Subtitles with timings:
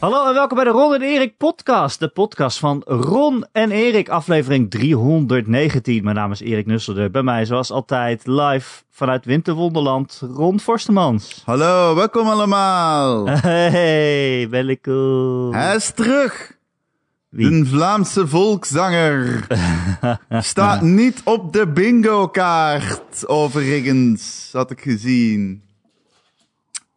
[0.00, 1.98] Hallo en welkom bij de Ron en Erik podcast.
[1.98, 6.04] De podcast van Ron en Erik, aflevering 319.
[6.04, 7.10] Mijn naam is Erik Nusselder.
[7.10, 11.42] Bij mij zoals altijd live vanuit Winterwonderland, Ron Forstemans.
[11.44, 13.26] Hallo, welkom allemaal.
[13.40, 15.52] Hey, cool.
[15.52, 16.56] Hij is terug.
[17.28, 17.50] Wie?
[17.50, 19.46] De Vlaamse volkszanger
[20.28, 25.62] staat niet op de bingo-kaart, overigens, had ik gezien.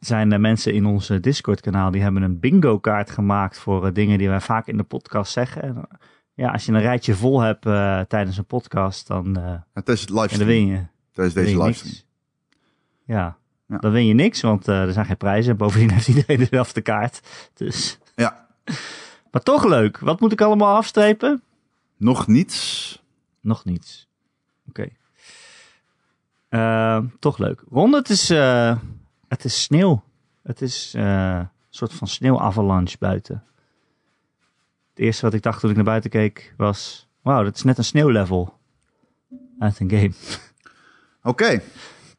[0.05, 4.17] Zijn de mensen in ons eh, Discord-kanaal die hebben een bingo-kaart gemaakt voor eh, dingen
[4.17, 5.61] die wij vaak in de podcast zeggen.
[5.61, 5.83] En, eh,
[6.33, 9.99] ja, als je een rijtje vol hebt eh, tijdens een podcast, dan, eh, Het is
[10.01, 10.49] het ja, dan livestream.
[10.49, 10.85] win je.
[11.11, 11.93] Tijdens win deze livestream.
[11.93, 12.05] niks.
[13.05, 13.37] Ja.
[13.67, 13.77] Ja.
[13.77, 15.51] dan win je niks, want er zijn geen prijzen.
[15.51, 17.21] En bovendien heeft iedereen dezelfde kaart.
[17.53, 17.99] Dus.
[18.15, 18.47] Ja,
[19.31, 19.99] Maar toch leuk.
[19.99, 21.41] Wat moet ik allemaal afstrepen?
[21.97, 23.01] nog niets.
[23.41, 24.07] Nog niets.
[24.69, 24.87] Oké.
[27.19, 27.63] Toch leuk.
[27.69, 28.29] Ron, het is,
[29.31, 30.03] het is sneeuw.
[30.43, 33.43] Het is eh, een soort van sneeuwavalanche buiten.
[34.89, 37.09] Het eerste wat ik dacht toen ik naar buiten keek was...
[37.21, 38.57] Wauw, dat is net een sneeuwlevel
[39.59, 40.11] uit een game.
[41.31, 41.61] Oké,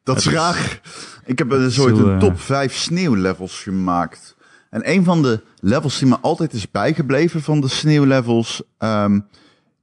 [0.03, 0.81] dat is is- raar.
[1.25, 4.37] Ik heb een soort een eh, top 5 sneeuwlevels gemaakt.
[4.71, 8.63] En een van de levels die me altijd is bijgebleven van de sneeuwlevels...
[8.79, 9.21] ehm,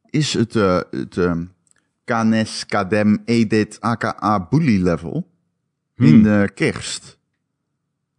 [0.10, 1.46] is het, eh het ehm,
[2.04, 5.28] KNES Kadem Edit aka Bully level.
[5.96, 6.24] In Hmm.
[6.24, 7.18] de kerst.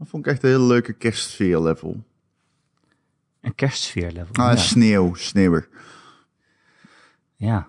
[0.00, 2.04] Dat vond ik echt een hele leuke kerstsfeer level.
[3.40, 4.34] Een kerstsfeerlevel.
[4.34, 4.56] Ah, ja.
[4.56, 5.68] sneeuw, sneeuwer.
[7.34, 7.68] ja.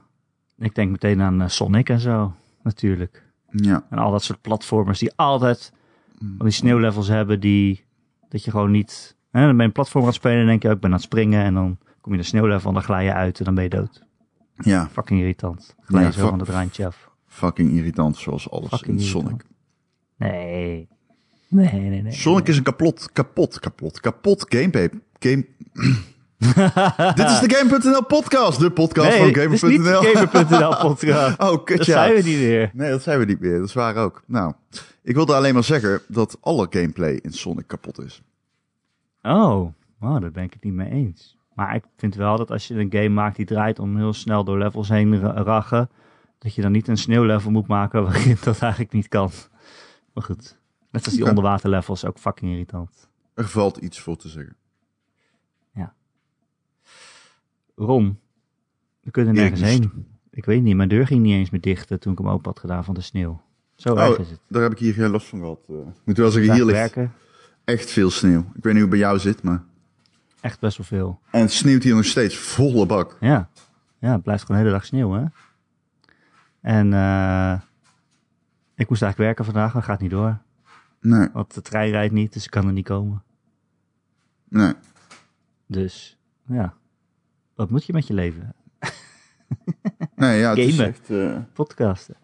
[0.57, 3.23] Ik denk meteen aan eh, Sonic en zo, natuurlijk.
[3.49, 5.73] Ja, En al dat soort platformers die altijd
[6.19, 7.83] van die sneeuwlevels hebben die
[8.29, 9.15] dat je gewoon niet.
[9.31, 10.89] Hè, dan ben je een platform aan het spelen en denk je, oh, ik ben
[10.89, 13.39] aan het springen en dan kom je in een sneeuwlevel en dan glij je uit
[13.39, 14.03] en dan ben je dood.
[14.57, 15.75] ja, Fucking irritant.
[15.81, 17.09] Glij je Ja, zo van het randje af.
[17.27, 19.45] fucking irritant zoals alles Fucking in Sonic.
[20.17, 20.87] Nee.
[21.51, 22.11] Nee, nee, nee.
[22.13, 24.89] Sonic is een kapot, kapot, kapot, kapot gameplay.
[25.19, 25.45] Game...
[27.15, 30.75] Dit is de Game.nl podcast, de podcast Nee, van is niet de Gamer.nl.
[30.89, 31.39] Podcast.
[31.39, 32.71] oh, kut Dat zijn we niet meer.
[32.73, 33.59] Nee, dat zijn we niet meer.
[33.59, 34.23] Dat is waar ook.
[34.25, 34.53] Nou,
[35.03, 38.21] ik wilde alleen maar zeggen dat alle gameplay in Sonic kapot is.
[39.21, 39.67] Oh,
[39.99, 41.37] wow, daar ben ik het niet mee eens.
[41.53, 44.43] Maar ik vind wel dat als je een game maakt die draait om heel snel
[44.43, 45.89] door levels heen ra- rachen,
[46.39, 49.31] dat je dan niet een sneeuwlevel moet maken waarin dat eigenlijk niet kan.
[50.13, 50.57] Maar goed,
[50.91, 51.29] net als die Ja.
[51.29, 53.09] onderwaterlevels, ook fucking irritant.
[53.33, 54.55] Er valt iets voor te zeggen.
[57.75, 58.19] Ron,
[59.01, 60.07] we kunnen nergens heen.
[60.31, 62.45] Ik weet niet, mijn deur ging niet eens meer dicht eh, toen ik hem open
[62.51, 63.41] had gedaan van de sneeuw.
[63.75, 64.39] Zo erg Oh, is het.
[64.47, 65.59] daar heb ik hier geen last van gehad.
[65.69, 65.75] eh.
[65.75, 66.95] Ik moet wel zeggen, hier ligt
[67.63, 68.39] echt veel sneeuw.
[68.39, 69.63] Ik weet niet hoe het bij jou zit, maar...
[70.41, 71.19] echt best wel veel.
[71.31, 73.17] En het sneeuwt hier nog steeds volle bak.
[73.19, 73.49] Ja,
[73.99, 75.23] ja het blijft gewoon de hele dag sneeuw, hè.
[76.61, 77.59] En eh,
[78.75, 80.37] ik moest eigenlijk werken vandaag, maar gaat niet door.
[81.01, 83.23] Nee, Want de trein rijdt niet, dus ik kan er niet komen.
[84.49, 84.73] nee.
[85.67, 86.17] Dus,
[86.47, 86.73] ja.
[87.55, 88.55] Wat moet je met je leven?
[90.15, 91.09] Nee, ja, het is echt...
[91.09, 92.15] eh, Podcasten.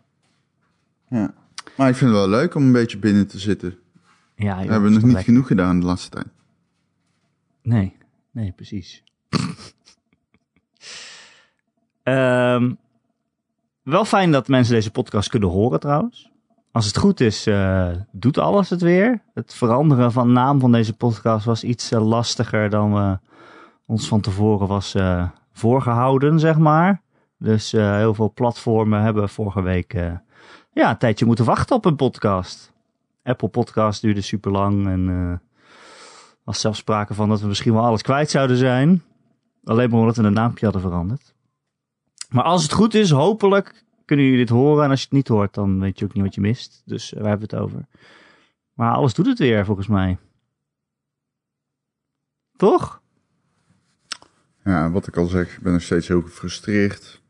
[1.09, 1.33] ja.
[1.77, 3.77] Maar ik vind het wel leuk om een beetje binnen te zitten.
[4.35, 5.23] Ja, joh, hebben we is nog niet lekker.
[5.33, 6.27] genoeg gedaan de laatste tijd.
[7.61, 7.97] Nee,
[8.31, 9.03] nee, precies.
[12.03, 12.73] Ehm,
[13.83, 16.31] wel fijn dat mensen deze podcast kunnen horen trouwens.
[16.77, 19.21] Als het goed is, eh, doet alles het weer.
[19.33, 23.17] Het veranderen van naam van deze podcast was iets eh, lastiger dan we
[23.85, 27.01] ons van tevoren was eh, voorgehouden, zeg maar.
[27.37, 30.11] Dus eh, heel veel platformen hebben vorige week eh,
[30.73, 32.73] ja, een tijdje moeten wachten op een podcast.
[33.23, 35.47] Apple Podcast duurde super lang en eh
[36.43, 39.03] was zelfs sprake van dat we misschien wel alles kwijt zouden zijn.
[39.63, 41.33] Alleen maar omdat we een naampje hadden veranderd.
[42.29, 44.83] Maar als het goed is, hopelijk kunnen jullie dit horen.
[44.83, 46.81] En als je het niet hoort, dan weet je ook niet wat je mist.
[46.85, 47.85] Dus eh, waar hebben we het over?
[48.73, 50.17] Maar alles doet het weer, volgens mij.
[52.55, 53.01] Toch?
[54.63, 57.21] Ja, wat ik al zeg, ik ben nog steeds heel gefrustreerd.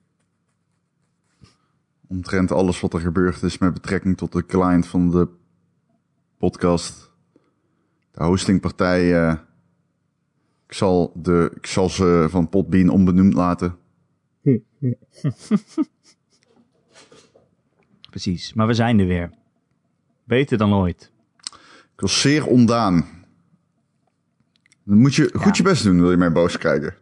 [2.08, 5.28] Omtrent alles wat er gebeurd is met betrekking tot de client van de
[6.38, 7.12] podcast.
[8.12, 9.28] De hostingpartij.
[9.28, 9.38] eh,
[10.68, 13.78] ik, zal de, ik zal ze van Podbean onbenoemd laten.
[18.22, 18.54] Precies.
[18.54, 19.30] Maar we zijn er weer.
[20.24, 21.12] Beter dan ooit.
[21.94, 23.06] Ik was zeer ondaan.
[24.84, 26.96] Dan moet je goed je best doen, wil je mij boos krijgen.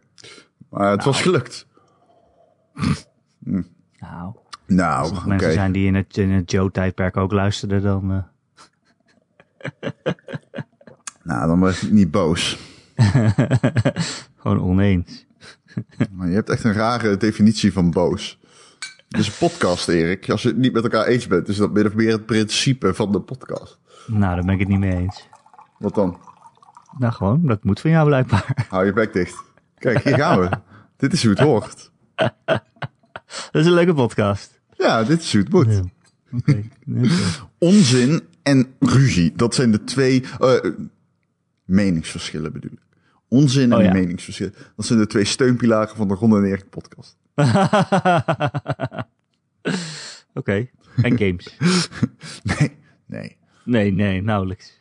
[0.70, 1.66] Maar het was gelukt.
[3.98, 4.34] Nou,
[4.66, 8.12] Nou, als er mensen zijn die in het, in het Joe-tijdperk ook luisterden, dan...
[8.12, 9.90] eh,
[11.22, 12.58] Nou, dan was ik niet boos.
[14.40, 15.26] gewoon oneens.
[16.10, 18.38] Maar je hebt echt een rare definitie van boos.
[19.08, 20.30] Het is een podcast, Erik.
[20.30, 22.94] Als je het niet met elkaar eens bent, is dat min of meer het principe
[22.94, 23.78] van de podcast.
[24.06, 25.28] Nou, daar ben ik het niet mee eens.
[25.78, 26.18] Wat dan?
[26.98, 28.66] Nou, gewoon, dat moet van jou blijkbaar.
[28.68, 29.42] Hou je bek dicht.
[29.78, 30.48] Kijk, hier gaan we.
[30.96, 31.90] dit is hoe het hoort.
[33.52, 34.60] Dat is een leuke podcast.
[34.76, 35.82] Ja, dit is hoe het moet.
[36.44, 37.02] Ja.
[37.58, 39.32] Onzin en ruzie.
[39.36, 40.70] Dat zijn de twee eh,
[41.64, 42.78] meningsverschillen bedoel ik.
[43.28, 43.92] Onzin en Oh, ja.
[43.92, 44.54] meningsverschillen.
[44.76, 47.16] Dat zijn de twee steunpilaren van de Ron en Erik podcast.
[50.34, 50.68] Oké.
[51.02, 51.56] En games.
[52.42, 53.36] Nee, nee.
[53.64, 54.80] Nee, nee, nauwelijks.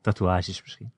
[0.00, 0.92] Tatoeages misschien.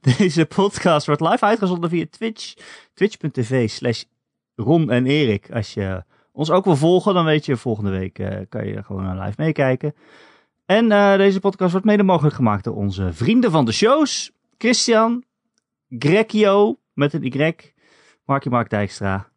[0.16, 2.54] Deze podcast wordt live uitgezonden via Twitch.
[2.94, 4.04] Twitch.tv slash
[4.54, 5.50] Ron en Erik.
[5.52, 9.20] Als je ons ook wil volgen, dan weet je, volgende week eh, kan je gewoon
[9.20, 9.94] live meekijken.
[10.66, 14.32] En eh, deze podcast wordt mede mogelijk gemaakt door onze vrienden van de shows.
[14.58, 15.24] Christian,
[15.88, 17.54] Grekio met een Y,
[18.26, 19.28] Markie Mark Dijkstra,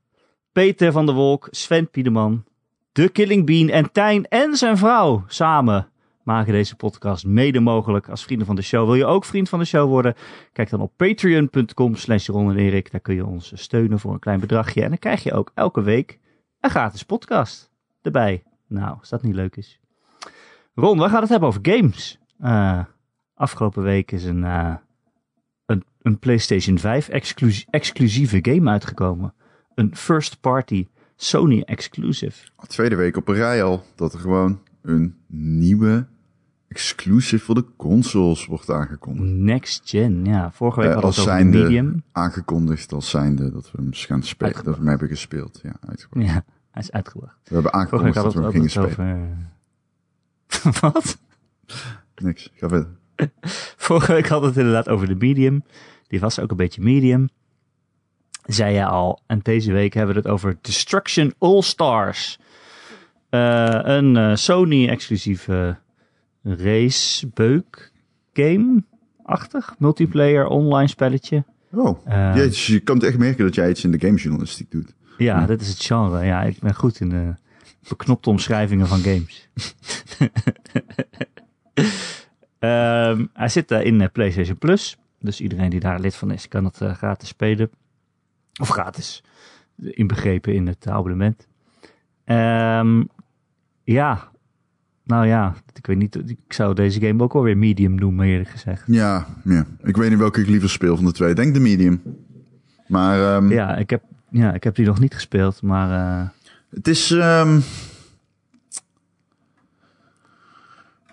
[0.52, 2.44] Peter van der Wolk, Sven Piedeman,
[2.92, 5.92] de Killing Bean en Tijn en zijn vrouw samen
[6.24, 8.86] maken deze podcast mede mogelijk als vrienden van de show.
[8.86, 10.16] Wil je ook vriend van de show worden?
[10.54, 12.92] Kijk dan op patreon.com slash en Erik.
[12.92, 14.84] Daar kun je ons steunen voor een klein bedragje.
[14.84, 16.20] En dan krijg je ook elke week
[16.60, 17.72] een gratis podcast
[18.02, 18.44] erbij.
[18.68, 19.80] Nou, als dat niet leuk is.
[20.76, 22.20] Ron, we gaan het hebben over games.
[22.40, 22.84] Eh,
[23.36, 24.76] afgelopen week is een, eh,
[26.02, 29.34] een, PlayStation 5 exclusie- exclusieve game uitgekomen.
[29.76, 32.48] Een first party Sony exclusive.
[32.68, 36.08] Tweede week op een rij al dat er gewoon een nieuwe
[36.68, 39.28] exclusive voor de consoles wordt aangekondigd.
[39.30, 40.52] Next gen, ja.
[40.52, 42.04] Vorige week Eh, hadden we het over medium.
[42.12, 44.54] Aangekondigd als zijnde dat we hem gaan spelen.
[44.54, 45.60] Dat we hem hebben gespeeld.
[45.64, 46.26] Ja, uitgebracht.
[46.28, 47.38] Ja, hij is uitgebracht.
[47.44, 48.90] We hebben aangekondigd dat we hem gingen spelen.
[48.90, 50.82] over...
[50.92, 51.18] Wat?
[52.16, 52.98] Niks, ga verder.
[53.88, 55.64] Vorige week hadden we het inderdaad over de medium.
[56.08, 57.30] Die was ook een beetje medium.
[58.46, 59.20] Zei je al.
[59.28, 62.40] En deze week hebben we het over Destruction All Stars.
[63.30, 65.78] Eh, een eh, Sony-exclusieve
[66.44, 67.92] racebeuk
[68.34, 69.76] game-achtig.
[69.78, 71.44] Multiplayer online spelletje.
[71.72, 74.94] Oh, Eh, je kan het echt merken dat jij iets in de gamejournalistiek doet.
[75.18, 76.26] Ja, dit is het genre.
[76.26, 77.34] Ja, ik ben goed in de
[77.90, 79.50] beknopte omschrijvingen van games.
[82.60, 84.98] Ehm, hij zit eh, in eh, PlayStation Plus.
[85.20, 87.70] Dus iedereen die daar lid van is, kan het eh, gratis spelen.
[88.62, 89.24] Of gratis.
[89.76, 91.48] Inbegrepen in het abonnement.
[92.26, 93.04] Ehm,
[93.84, 94.32] ja.
[95.04, 96.16] Nou ja, ik weet niet.
[96.16, 98.84] Ik zou deze game ook alweer medium noemen, eerlijk gezegd.
[98.88, 101.30] Ja, ja, ik weet niet welke ik liever speel van de twee.
[101.30, 102.02] Ik Denk de medium.
[102.88, 106.32] Maar ehm, Ja, ik heb, ja, ik heb die nog niet gespeeld, maar...
[106.70, 107.08] het is...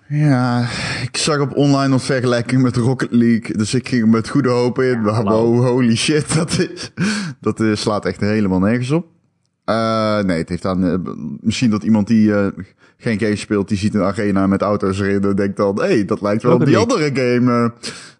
[0.08, 0.68] ja,
[1.02, 3.56] ik zag op online een vergelijking met Rocket League.
[3.56, 5.02] Dus ik ging met goede hoop in.
[5.02, 6.92] Wow, holy shit, dat, is,
[7.40, 9.06] dat is, slaat echt helemaal nergens op.
[9.64, 10.84] Eh, nee, het heeft aan...
[10.84, 10.94] eh,
[11.40, 12.46] misschien dat iemand die eh,
[12.96, 15.80] geen game speelt, die ziet een arena met auto's erin en denkt dan...
[15.80, 17.72] Hé, hey, dat lijkt wel op die andere game.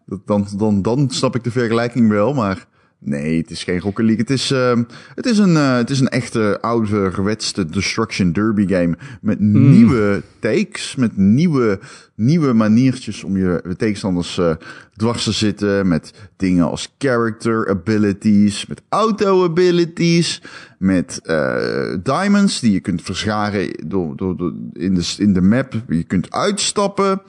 [0.07, 2.67] Dat, dan, dan, dan snap ik de vergelijking wel, maar...
[2.99, 4.21] Nee, het is geen Rocket League.
[4.21, 4.83] Het is, ehm,
[5.15, 8.97] het is, een, eh, het is een echte ouderwetse Destruction Derby game.
[9.21, 11.79] Met nieuwe takes, met nieuwe,
[12.15, 14.55] nieuwe maniertjes om je tegenstanders eh,
[14.97, 15.89] dwars te zitten.
[15.89, 20.43] Met dingen als character abilities, met auto abilities.
[20.79, 25.83] Met eh, diamonds die je kunt verscharen door, door, door, in, de, in de map.
[25.89, 27.23] Je kunt uitstappen.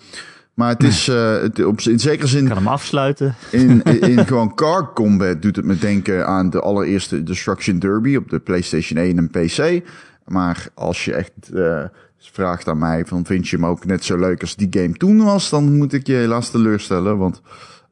[0.57, 3.35] Maar het is eh, het, op, in zekere zin Ik kan hem afsluiten.
[3.51, 8.15] in, in, in gewoon car combat doet het me denken aan de allereerste Destruction Derby
[8.15, 9.83] op de PlayStation 1 en PC.
[10.25, 11.83] Maar als je echt eh,
[12.17, 15.23] vraagt aan mij van vind je hem ook net zo leuk als die game toen
[15.23, 17.41] was, dan moet ik je helaas teleurstellen, want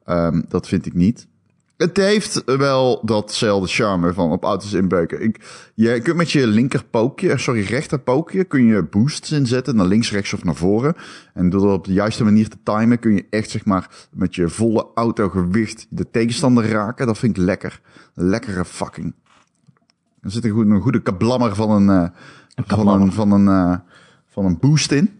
[0.04, 1.26] ehm, dat vind ik niet.
[1.76, 5.22] Het heeft wel datzelfde charme van op auto's inbeuken.
[5.22, 9.86] Ik, je kunt met je linker pookje, sorry, rechter pookje, kun je boosts inzetten naar
[9.86, 10.94] links, rechts of naar voren.
[11.34, 14.34] En door dat op de juiste manier te timen, kun je echt zeg maar met
[14.34, 17.06] je volle autogewicht de tegenstander raken.
[17.06, 17.80] Dat vind ik lekker.
[18.14, 19.14] Lekkere fucking.
[20.20, 22.08] Er zit een goede, een goede kablammer van een, eh,
[22.54, 23.06] van kablammer.
[23.06, 23.78] een, van een, eh,
[24.26, 25.10] van een boost in.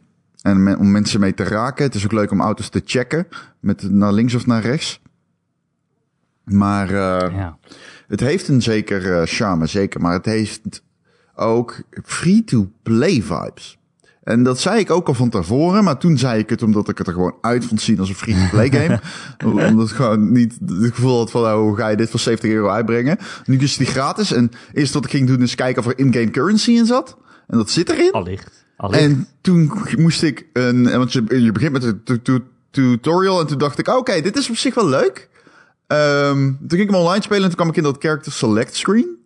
[0.43, 1.85] En om mensen mee te raken.
[1.85, 3.27] Het is ook leuk om auto's te checken.
[3.61, 5.01] Met naar links of naar rechts.
[6.47, 7.59] Maar eh, Ja.
[8.09, 10.01] het heeft een zeker eh, charme, zeker.
[10.01, 10.83] Maar het heeft
[11.35, 13.79] ook free-to-play vibes.
[14.23, 16.99] En dat zei ik ook al van tevoren, maar toen zei ik het omdat ik
[16.99, 19.01] het er gewoon uit vond zien als een free-to-play game.
[19.69, 22.51] omdat ik gewoon niet het gevoel had van, nou, hoe ga je dit voor 70
[22.51, 23.19] euro uitbrengen?
[23.45, 26.31] Nu is die gratis en eerst wat ik ging doen is kijken of er in-game
[26.31, 27.17] currency in zat.
[27.47, 28.11] En dat zit erin.
[28.13, 28.65] Allicht.
[28.77, 29.03] Allicht.
[29.03, 33.47] En toen moest ik een, want je, je begint met een tu- tu- tutorial en
[33.47, 35.29] toen dacht ik, oké, dit is op zich wel leuk.
[35.87, 38.77] Ehm, toen ging ik hem online spelen en toen kwam ik in dat character select
[38.77, 39.25] screen.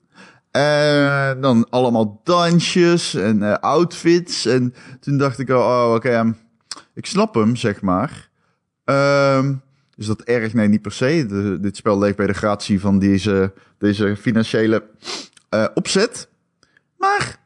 [0.51, 4.47] En dan allemaal dansjes en eh, outfits.
[4.47, 6.33] En toen dacht ik, oh, oh, oké, ehm,
[6.95, 8.29] ik snap hem, zeg maar.
[8.85, 9.55] Ehm,
[9.97, 10.53] is dat erg?
[10.53, 11.59] Nee, niet per se.
[11.61, 14.85] Dit spel leeft bij de gratie van deze, deze financiële
[15.49, 16.29] eh, opzet.
[16.99, 17.39] Maar,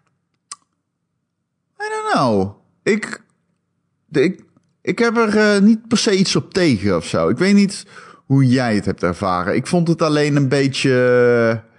[1.81, 2.57] I don't know.
[2.83, 3.23] Ik,
[4.11, 4.45] ik,
[4.83, 7.29] ik heb er eh, niet per se iets op tegen of zo.
[7.29, 7.87] Ik weet niet
[8.25, 9.55] hoe jij het hebt ervaren.
[9.55, 10.91] Ik vond het alleen een beetje...
[11.51, 11.71] eh,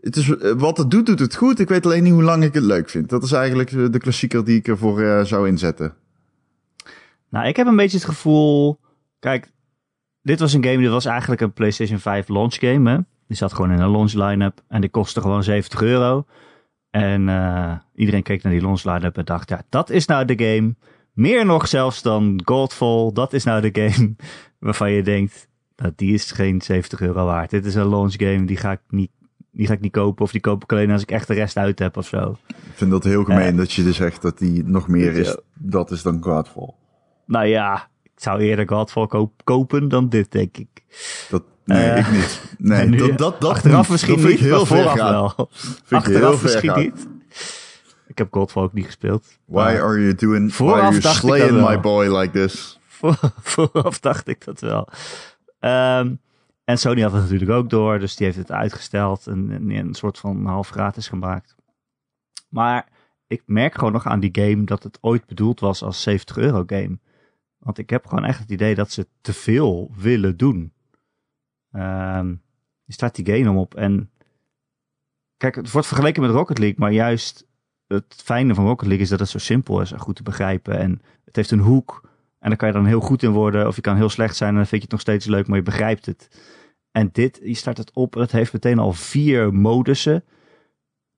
[0.00, 1.58] Het is, eh, wat het doet, doet het goed.
[1.58, 3.08] Ik weet alleen niet hoe lang ik het leuk vind.
[3.08, 5.94] Dat is eigenlijk eh, de klassieker die ik ervoor zou inzetten.
[7.30, 8.80] Nou, ik heb een beetje het gevoel.
[9.18, 9.50] Kijk,
[10.22, 12.90] dit was een game, dit was eigenlijk een PlayStation 5 launch game.
[12.90, 12.96] Hè?
[13.26, 16.26] Die zat gewoon in een launch line-up en die kostte gewoon 70 euro.
[16.90, 17.20] En
[17.94, 20.74] iedereen keek naar die launch line-up en dacht, ja, dat is nou de game.
[21.12, 24.16] Meer nog zelfs dan Godfall, dat is nou de game
[24.58, 25.47] waarvan je denkt,
[25.82, 27.50] dat die is geen 70 euro waard.
[27.50, 29.10] Dit is een launch game, die ga ik niet,
[29.50, 30.24] die ga ik niet kopen.
[30.24, 32.36] Of die koop ik alleen als ik echt de rest uit heb of zo.
[32.48, 33.56] Ik vind dat heel gemeen Eh.
[33.56, 35.36] dat je dus zegt dat die nog meer is.
[35.54, 36.70] Dat is dan Godfall.
[37.26, 40.68] Nou ja, ik zou eerder Godfall koop- kopen dan dit, denk ik.
[41.30, 42.40] Dat, nee, Eh, ik niet.
[42.58, 43.88] Nee, nu- dat, dat, dat Achteraf niet.
[43.90, 45.10] misschien dat niet, ik heel vooraf gaan.
[45.12, 45.48] wel.
[45.52, 46.80] Vind Achteraf misschien gaan.
[46.80, 47.06] niet.
[48.06, 49.26] Ik heb Godfall ook niet gespeeld.
[49.44, 52.78] Why are you doing, why are you slaying my boy like this?
[52.86, 54.88] voor- vooraf dacht ik dat wel.
[55.58, 56.14] Ehm,
[56.64, 59.94] en Sony had het natuurlijk ook door, dus die heeft het uitgesteld en, en een
[59.94, 61.56] soort van half gratis gemaakt.
[62.48, 62.88] Maar
[63.26, 66.62] ik merk gewoon nog aan die game dat het ooit bedoeld was als 70 euro
[66.66, 66.98] game.
[67.58, 70.72] Want ik heb gewoon echt het idee dat ze te veel willen doen.
[71.70, 72.28] Ehm,
[72.84, 74.10] je start die game om op en
[75.36, 77.46] kijk, het wordt vergeleken met Rocket League, maar juist
[77.86, 80.78] het fijne van Rocket League is dat het zo simpel is en goed te begrijpen.
[80.78, 82.08] En het heeft een hoek
[82.38, 83.66] en daar kan je dan heel goed in worden.
[83.66, 85.56] Of je kan heel slecht zijn en dan vind je het nog steeds leuk, maar
[85.56, 86.28] je begrijpt het.
[86.90, 90.24] En dit, je start het op het heeft meteen al vier modussen.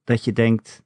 [0.05, 0.83] Dat je denkt,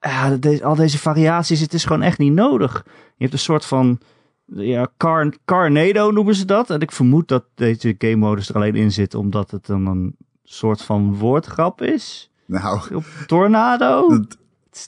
[0.00, 2.82] ja, deze, al deze variaties, het is gewoon echt niet nodig.
[2.86, 4.00] Je hebt een soort van,
[4.46, 6.70] ja, car, Carnado noemen ze dat.
[6.70, 10.16] En ik vermoed dat deze game modus er alleen in zit, omdat het dan een
[10.42, 12.30] soort van woordgrap is.
[12.46, 14.24] Nou, Op tornado?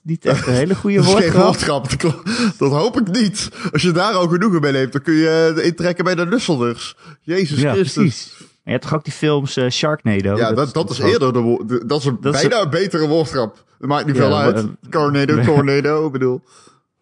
[0.02, 1.88] Niet echt een hele goede woordgrap.
[2.58, 3.50] Dat hoop ik niet.
[3.72, 6.96] Als je daar al genoegen mee neemt, dan kun je eh, intrekken bij de Nusselders.
[7.22, 7.92] Jezus Ja, Christus.
[8.02, 8.34] precies.
[8.38, 10.36] En je hebt toch ook die films eh, Sharknado?
[10.36, 13.06] Ja, dat, dat is ook- eerder de, dat is een Dat is bijna een betere
[13.08, 13.64] woordgrap.
[13.78, 14.66] Dat maakt niet Ja, veel uit.
[14.90, 16.42] Tornado, tornado, ik bedoel.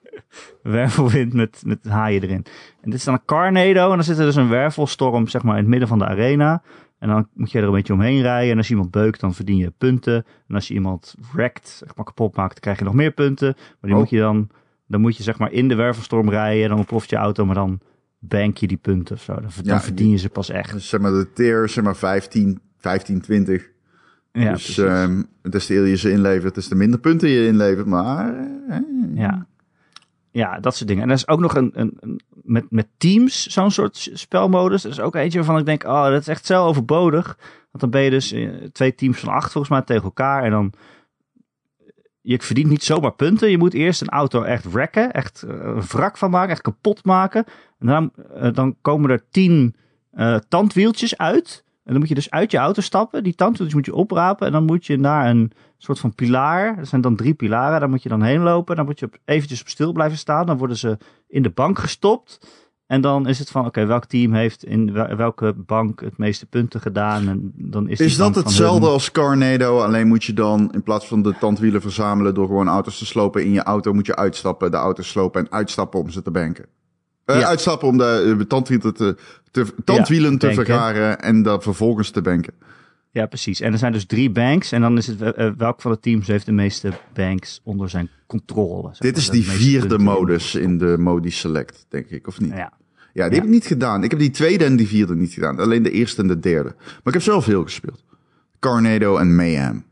[0.62, 2.45] wervelwind met, met haaien erin.
[2.83, 5.54] En dit is dan een Carnado en dan zit er dus een wervelstorm zeg maar
[5.54, 6.62] in het midden van de arena.
[6.98, 8.50] En dan moet je er een beetje omheen rijden.
[8.50, 10.24] En als je iemand beukt, dan verdien je punten.
[10.48, 13.54] En als je iemand wreckt, zeg maar kapot maakt, dan krijg je nog meer punten.
[13.56, 13.98] Maar die Oh.
[13.98, 14.48] moet je dan,
[14.86, 16.62] dan moet je zeg maar in de wervelstorm rijden.
[16.62, 17.80] En dan ontploft je auto, maar dan
[18.18, 19.34] bank je die punten of zo.
[19.34, 20.72] Dan, Ja, verdien je ze pas echt.
[20.72, 23.70] Dus zeg maar de tier, zeg maar 15, 15 20.
[24.32, 27.86] Ja, dus ehm des te eerder je ze inlevert, des te minder punten je inlevert.
[27.86, 28.34] Maar
[28.68, 28.76] eh,
[29.14, 29.46] Ja.
[30.30, 31.02] Ja, dat soort dingen.
[31.02, 34.85] En er is ook nog een, een, met, met teams, zo'n soort spelmodus.
[34.85, 37.38] Er is ook eentje waarvan ik denk, oh, dat is echt zo overbodig.
[37.70, 40.42] Want dan ben je dus eh, twee teams van acht volgens mij tegen elkaar.
[40.42, 40.73] En dan,
[42.20, 43.50] je verdient niet zomaar punten.
[43.50, 47.04] Je moet eerst een auto echt wrecken, echt eh, een wrak van maken, echt kapot
[47.04, 47.44] maken.
[47.78, 49.76] En dan, eh, dan komen er tien
[50.49, 51.64] tandwieltjes uit.
[51.66, 53.23] En dan moet je dus uit je auto stappen.
[53.25, 54.47] Die tandwieltjes moet je oprapen.
[54.47, 56.78] En dan moet je naar een soort van pilaar.
[56.78, 57.80] Er zijn dan drie pilaren.
[57.80, 58.76] Daar moet je dan heen lopen.
[58.76, 60.47] Dan moet je op, eventjes op stil blijven staan.
[60.47, 62.38] Dan worden ze in de bank gestopt.
[62.87, 66.47] En dan is het van, oké, welk team heeft in wel- welke bank het meeste
[66.47, 67.28] punten gedaan?
[67.28, 68.92] En dan is, is dat hetzelfde hun.
[68.92, 69.80] als Carnado?
[69.80, 73.44] Alleen moet je dan in plaats van de tandwielen verzamelen door gewoon auto's te slopen
[73.44, 76.66] in je auto, moet je uitstappen, de auto's slopen en uitstappen om ze te banken.
[77.25, 77.47] Eh, Ja.
[77.47, 79.16] Uitstappen om de eh, tandwielen te,
[79.50, 80.64] te, tandwielen te banken.
[80.64, 82.54] vergaren en dan vervolgens te banken.
[83.10, 83.60] Ja, precies.
[83.60, 84.72] En er zijn dus drie banks.
[84.72, 88.08] En dan is het eh, welk van de teams heeft de meeste banks onder zijn
[88.26, 88.90] controle.
[88.98, 90.04] Dit is die vierde punten.
[90.06, 92.50] modus in de modi select, denk ik, of niet?
[92.50, 92.56] Ja.
[93.12, 93.40] Ja, die Ja.
[93.40, 94.04] heb ik niet gedaan.
[94.04, 95.58] Ik heb die tweede en die vierde niet gedaan.
[95.58, 96.74] Alleen de eerste en de derde.
[96.78, 98.04] Maar ik heb zelf veel gespeeld.
[98.58, 99.84] Carnado en Mayhem.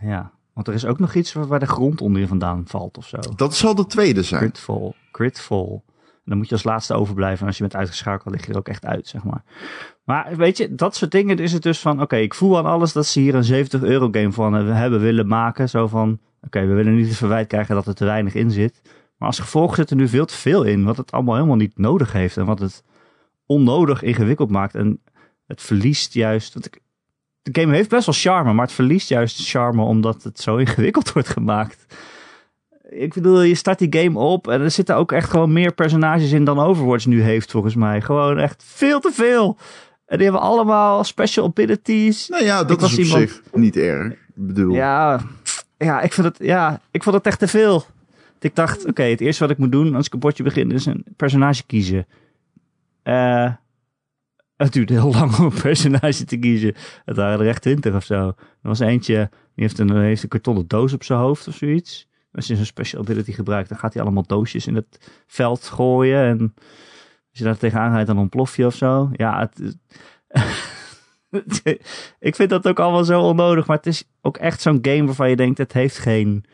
[0.00, 2.98] ja, want er is ook nog iets waar, waar de grond onder je vandaan valt
[2.98, 3.18] of zo.
[3.36, 4.40] Dat zal de tweede zijn.
[4.40, 4.92] Gridfall.
[5.12, 5.80] Gridfall.
[6.26, 7.40] Dan moet je als laatste overblijven.
[7.40, 9.42] En als je bent uitgeschakeld, lig je er ook echt uit, zeg maar.
[10.04, 12.00] Maar weet je, dat soort dingen is het dus van...
[12.02, 15.26] Oké, ik voel aan alles dat ze hier een 70 euro game van hebben willen
[15.26, 15.68] maken.
[15.68, 18.80] Zo van, oké, we willen niet het verwijt krijgen dat er te weinig in zit.
[19.18, 20.84] Maar als gevolg zit er nu veel te veel in.
[20.84, 22.36] Wat het allemaal helemaal niet nodig heeft.
[22.36, 22.84] En wat het
[23.46, 24.74] onnodig ingewikkeld maakt.
[24.74, 25.02] En
[25.46, 26.54] het verliest juist...
[26.54, 26.80] Want ik,
[27.42, 31.12] de game heeft best wel charme, maar het verliest juist charme omdat het zo ingewikkeld
[31.12, 31.86] wordt gemaakt.
[32.90, 36.32] Ik bedoel, je start die game op en er zitten ook echt gewoon meer personages
[36.32, 38.00] in dan Overwatch nu heeft, volgens mij.
[38.00, 39.56] Gewoon echt veel te veel.
[40.06, 42.28] En die hebben allemaal special abilities.
[42.28, 44.12] Nou ja, dat was is op iemand- zich niet erg.
[44.12, 45.20] Ik bedoel, Ja,
[45.78, 47.84] ja, ik vind het, ja, ik vond het echt te veel.
[48.40, 50.86] Ik dacht, oké, het eerste wat ik moet doen als ik een bordje begin is
[50.86, 52.06] een personage kiezen.
[53.02, 53.52] Eh,
[54.56, 56.74] het duurde heel lang om een personage te kiezen.
[57.04, 58.14] Het waren er echt twintig of zo.
[58.26, 62.08] Er was eentje, die heeft een, heeft een kartonnen doos op zijn hoofd of zoiets.
[62.36, 66.24] Als je zo'n special ability gebruikt, dan gaat hij allemaal doosjes in het veld gooien.
[66.24, 66.54] En
[67.30, 69.10] als je daar tegenaan rijdt, dan ontplof je of zo.
[69.12, 69.76] Ja, het,
[72.28, 73.66] ik vind dat ook allemaal zo onnodig.
[73.66, 76.44] Maar het is ook echt zo'n game waarvan je denkt, het heeft geen,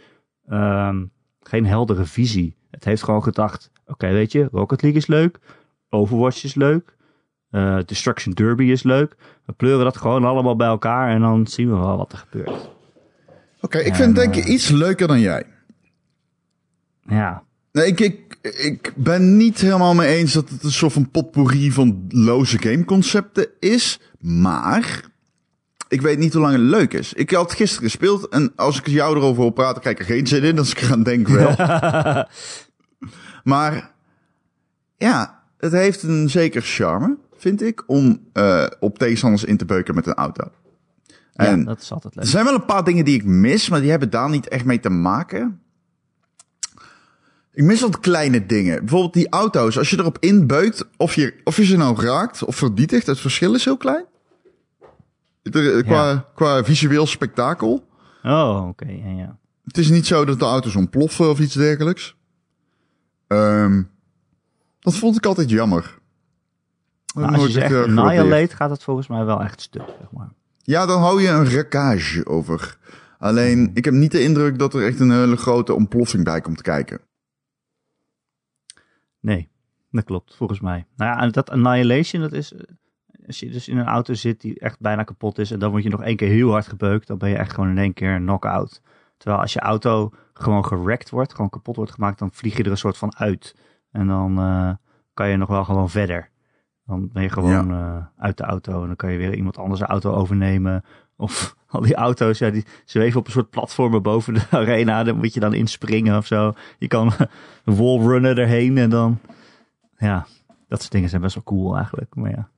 [0.48, 2.56] um, geen heldere visie.
[2.70, 5.38] Het heeft gewoon gedacht, oké, weet je, Rocket League is leuk.
[5.88, 6.96] Overwatch is leuk.
[7.50, 9.16] Uh, Destruction Derby is leuk.
[9.46, 12.70] We pleuren dat gewoon allemaal bij elkaar en dan zien we wel wat er gebeurt.
[13.60, 15.44] Oké, ik vind denk ik uh, iets leuker dan jij.
[17.02, 17.42] Ja.
[17.73, 21.73] Nee, ik, ik, ik ben niet helemaal mee eens dat het een soort van potpourri
[21.73, 24.00] van loze gameconcepten is.
[24.21, 25.11] Maar
[25.88, 27.12] ik weet niet hoe lang het leuk is.
[27.12, 30.26] Ik had gisteren gespeeld en als ik jou erover wil praten, kijk ik er geen
[30.26, 30.59] zin in.
[30.59, 31.54] Als ik eraan denk wel.
[33.52, 33.90] maar
[34.97, 39.94] ja, het heeft een zeker charme, vind ik, om uh, op tegenstanders in te beuken
[39.94, 40.44] met een auto.
[41.35, 42.25] En ja, dat is altijd leuk.
[42.25, 44.64] Er zijn wel een paar dingen die ik mis, maar die hebben daar niet echt
[44.64, 45.62] mee te maken.
[47.52, 48.78] Ik mis wat kleine dingen.
[48.78, 49.78] Bijvoorbeeld die auto's.
[49.78, 53.54] Als je erop inbeukt, of je, of je ze nou raakt of vernietigt, het verschil
[53.54, 54.04] is heel klein.
[55.42, 56.28] Qua, ja.
[56.35, 57.87] qua visueel spektakel.
[58.23, 58.85] Oh, oké.
[58.85, 59.02] Okay.
[59.04, 59.38] Ja, ja.
[59.64, 62.16] Het is niet zo dat de auto's ontploffen of iets dergelijks.
[63.28, 63.90] Um,
[64.80, 65.99] dat vond ik altijd jammer.
[67.14, 70.32] Nou, als je zegt uh, Annihilate gaat het volgens mij wel echt stuk, zeg maar.
[70.59, 72.78] Ja, dan hou je een rekage over.
[73.18, 76.62] Alleen, ik heb niet de indruk dat er echt een hele grote ontploffing bij komt
[76.62, 77.00] kijken.
[79.23, 79.49] Nee,
[79.91, 80.87] dat klopt, volgens mij.
[80.97, 82.55] Nou ja, dat Annihilation, dat is...
[83.26, 85.50] Als je dus in een auto zit die echt bijna kapot is...
[85.50, 87.07] en dan word je nog één keer heel hard gebeukt...
[87.07, 88.83] dan ben je echt gewoon in één keer een knock-out.
[89.17, 92.19] Terwijl als je auto gewoon gerekt wordt, gewoon kapot wordt gemaakt...
[92.19, 93.57] dan vlieg je er een soort van uit.
[93.91, 94.73] En dan uh,
[95.14, 96.31] kan je nog wel gewoon verder.
[96.87, 97.97] Dan ben je gewoon ja.
[97.97, 100.85] uh, uit de auto en dan kan je weer iemand anders een auto overnemen.
[101.17, 105.02] Of al die auto's, ja, die zweven op een soort platformen boven de arena.
[105.02, 106.54] Daar moet je dan inspringen of zo.
[106.78, 107.13] Je kan
[107.65, 109.19] een wallrunner erheen en dan...
[109.99, 110.26] Ja,
[110.69, 112.15] dat soort dingen zijn best wel cool eigenlijk.
[112.15, 112.49] Maar ja.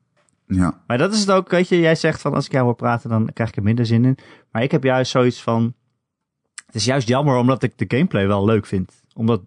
[0.46, 0.82] ja.
[0.86, 3.10] Maar dat is het ook, weet je, jij zegt van als ik jou wil praten,
[3.10, 4.18] dan krijg ik er minder zin in.
[4.50, 5.74] Maar ik heb juist zoiets van...
[6.66, 8.92] Het is juist jammer omdat ik de gameplay wel leuk vind.
[9.14, 9.42] Omdat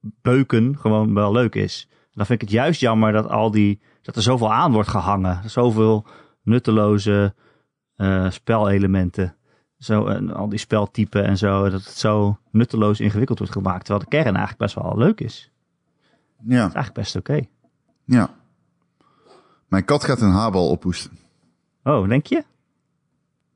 [0.00, 1.88] beuken gewoon wel leuk is.
[2.12, 5.50] Dan vind ik het juist jammer dat al die dat er zoveel aan wordt gehangen.
[5.50, 6.06] Zoveel
[6.42, 7.34] nutteloze
[8.02, 9.36] uh, spelelementen.
[9.78, 11.70] Zo, en al die speltypen en zo.
[11.70, 13.84] Dat het zo nutteloos ingewikkeld wordt gemaakt.
[13.84, 15.52] Terwijl de kern eigenlijk best wel leuk is.
[16.44, 16.60] Ja.
[16.60, 17.30] Dat is eigenlijk best oké.
[17.30, 17.48] Okay.
[18.04, 18.30] Ja.
[19.68, 21.18] Mijn kat gaat een haarbal ophoesten.
[21.82, 22.44] Oh, denk je?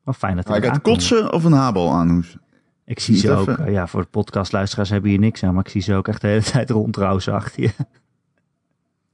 [0.04, 2.40] Wat fijn dat hij gaat kotsen of een haarbal aanhoesten.
[2.84, 5.80] Ik zie ze ook, ja, voor de podcastluisteraars hebben hier niks aan, maar ik zie
[5.80, 7.72] ze ook echt de hele tijd rondrouwen achter je.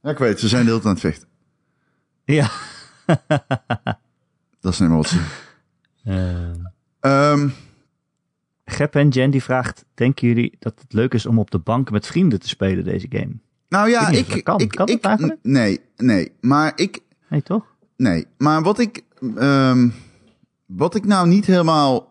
[0.01, 1.27] Ja, ik weet, ze zijn de hele tijd aan het vechten.
[2.25, 2.49] Ja.
[4.63, 5.19] dat is een emotie.
[6.05, 6.51] Uh.
[7.05, 7.53] Um,
[8.65, 11.91] Gep en Jen die vraagt, denken jullie dat het leuk is om op de bank
[11.91, 13.33] met vrienden te spelen deze game?
[13.69, 14.27] Nou ja, ik...
[14.27, 15.39] ik kan, ik, kan ik, eigenlijk?
[15.41, 16.31] Nee, nee.
[16.41, 16.99] Maar ik...
[17.29, 17.75] Nee, toch?
[17.95, 19.03] Nee, maar wat ik...
[19.37, 19.93] Um,
[20.65, 21.95] wat ik nou niet helemaal...
[21.95, 22.09] Oké,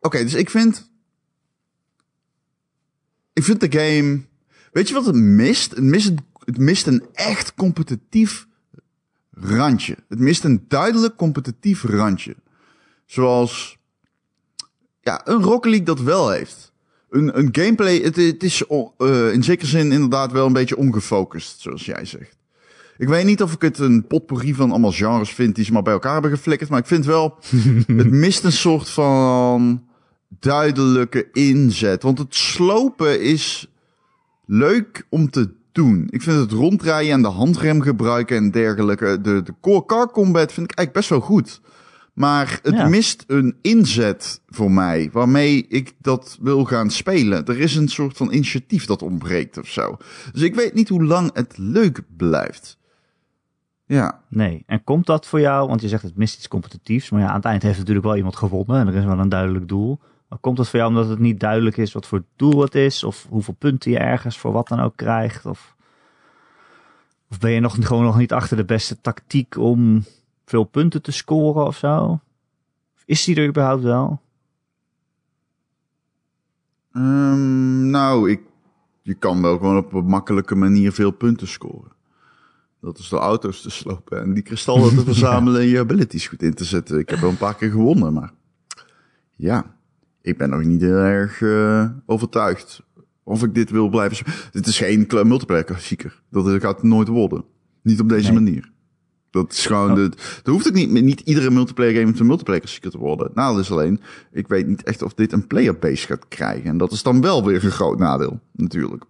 [0.00, 0.90] okay, dus ik vind...
[3.32, 4.20] Ik vind de game...
[4.72, 5.70] Weet je wat het mist?
[5.70, 6.12] Het mist
[6.44, 8.46] het mist een echt competitief
[9.34, 9.96] randje.
[10.08, 12.36] Het mist een duidelijk competitief randje.
[13.06, 13.78] Zoals
[15.00, 16.72] ja, een Rocket League dat wel heeft.
[17.10, 18.64] Een, een gameplay, het, het is
[18.98, 22.36] uh, in zekere zin inderdaad wel een beetje ongefocust, zoals jij zegt.
[22.96, 25.82] Ik weet niet of ik het een potpourri van allemaal genres vind die ze maar
[25.82, 27.38] bij elkaar hebben geflikkerd, maar ik vind wel,
[27.86, 29.84] het mist een soort van
[30.28, 32.02] duidelijke inzet.
[32.02, 33.68] Want het slopen is
[34.46, 36.06] leuk om te doen.
[36.10, 39.20] Ik vind het ronddraaien en de handrem gebruiken en dergelijke.
[39.20, 41.60] De, de core car combat vind ik eigenlijk best wel goed.
[42.14, 42.88] Maar het ja.
[42.88, 47.46] mist een inzet voor mij waarmee ik dat wil gaan spelen.
[47.46, 49.96] Er is een soort van initiatief dat ontbreekt of zo.
[50.32, 52.78] Dus ik weet niet hoe lang het leuk blijft.
[53.86, 54.20] Ja.
[54.28, 55.68] Nee, en komt dat voor jou?
[55.68, 57.10] Want je zegt het mist iets competitiefs.
[57.10, 58.80] Maar ja, aan het eind heeft natuurlijk wel iemand gewonnen.
[58.80, 60.00] En er is wel een duidelijk doel.
[60.40, 63.04] Komt dat voor jou omdat het niet duidelijk is wat voor doel het is?
[63.04, 65.46] Of hoeveel punten je ergens voor wat dan ook krijgt?
[65.46, 65.76] Of,
[67.30, 70.04] of ben je nog, gewoon nog niet achter de beste tactiek om
[70.44, 72.20] veel punten te scoren of zo?
[72.94, 74.20] Of is die er überhaupt wel?
[76.92, 78.40] Um, nou, ik,
[79.02, 81.92] je kan wel gewoon op een makkelijke manier veel punten scoren.
[82.80, 86.42] Dat is door auto's te slopen en die kristallen te verzamelen en je abilities goed
[86.42, 86.98] in te zetten.
[86.98, 88.32] Ik heb wel een paar keer gewonnen, maar
[89.36, 89.74] ja
[90.24, 92.82] ik ben nog niet heel erg uh, overtuigd
[93.22, 94.26] of ik dit wil blijven.
[94.50, 96.22] Dit is geen multiplayer klassieker.
[96.30, 97.44] Dat gaat nooit worden.
[97.82, 98.40] Niet op deze Nee.
[98.42, 98.72] manier.
[99.30, 99.96] Dat is gewoon, Oh.
[99.96, 100.10] de,
[100.44, 103.26] er hoeft ook niet, niet iedere multiplayer game een multiplayer klassieker te worden.
[103.26, 104.00] Het nadeel is alleen,
[104.32, 106.70] ik weet niet echt of dit een player base gaat krijgen.
[106.70, 109.04] En dat is dan wel weer een groot nadeel, natuurlijk.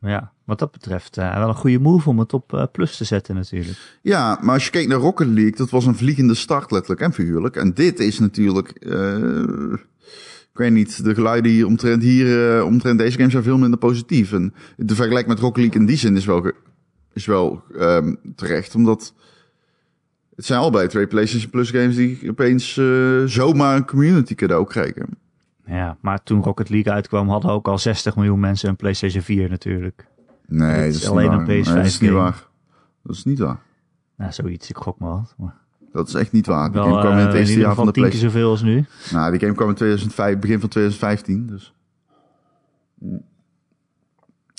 [0.00, 3.04] Ja, wat dat betreft uh, wel een goede move om het op uh, plus te
[3.04, 3.98] zetten natuurlijk.
[4.02, 7.12] Ja, maar als je kijkt naar Rocket League, dat was een vliegende start, letterlijk en
[7.12, 7.56] figuurlijk.
[7.56, 9.74] En dit is natuurlijk, uh,
[10.60, 13.78] ik weet niet, de geluiden hier omtrent, hier, uh, omtrent deze game zijn veel minder
[13.78, 14.32] positief.
[14.32, 16.52] En de vergelijk met Rocket League in die zin is wel,
[17.12, 19.14] is wel um, terecht, omdat
[20.36, 25.08] het zijn allebei twee PlayStation Plus games die opeens uh, zomaar een community cadeau kregen.
[25.66, 29.50] Ja, maar toen Rocket League uitkwam hadden ook al 60 miljoen mensen een PlayStation 4
[29.50, 30.06] natuurlijk.
[30.46, 32.46] Nee, dat is, alleen een PS5 nee, dat is niet waar.
[33.02, 33.60] Dat is niet waar.
[34.16, 34.70] Nou, zoiets.
[34.70, 35.34] Ik gok maar wat.
[35.38, 35.59] Maar...
[35.92, 36.72] Dat is echt niet waar.
[36.72, 38.62] Wel, die game kwam in het eerste uh, jaar van de tien keer zoveel als
[38.62, 38.84] nu.
[39.12, 41.46] Nou, die game kwam in 2005, begin van 2015.
[41.46, 41.72] Dus.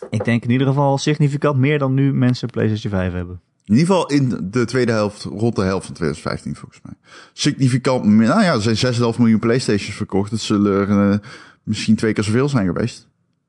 [0.10, 3.42] Ik denk in ieder geval significant meer dan nu mensen PlayStation 5 hebben.
[3.66, 6.94] In ieder geval in de tweede helft, rond de helft van 2015 volgens mij.
[7.34, 8.28] Significant meer.
[8.28, 10.32] Nou ja, er zijn 6,5 miljoen Playstations verkocht.
[10.32, 11.18] Dat zullen er uh,
[11.64, 13.08] misschien twee keer zoveel zijn geweest.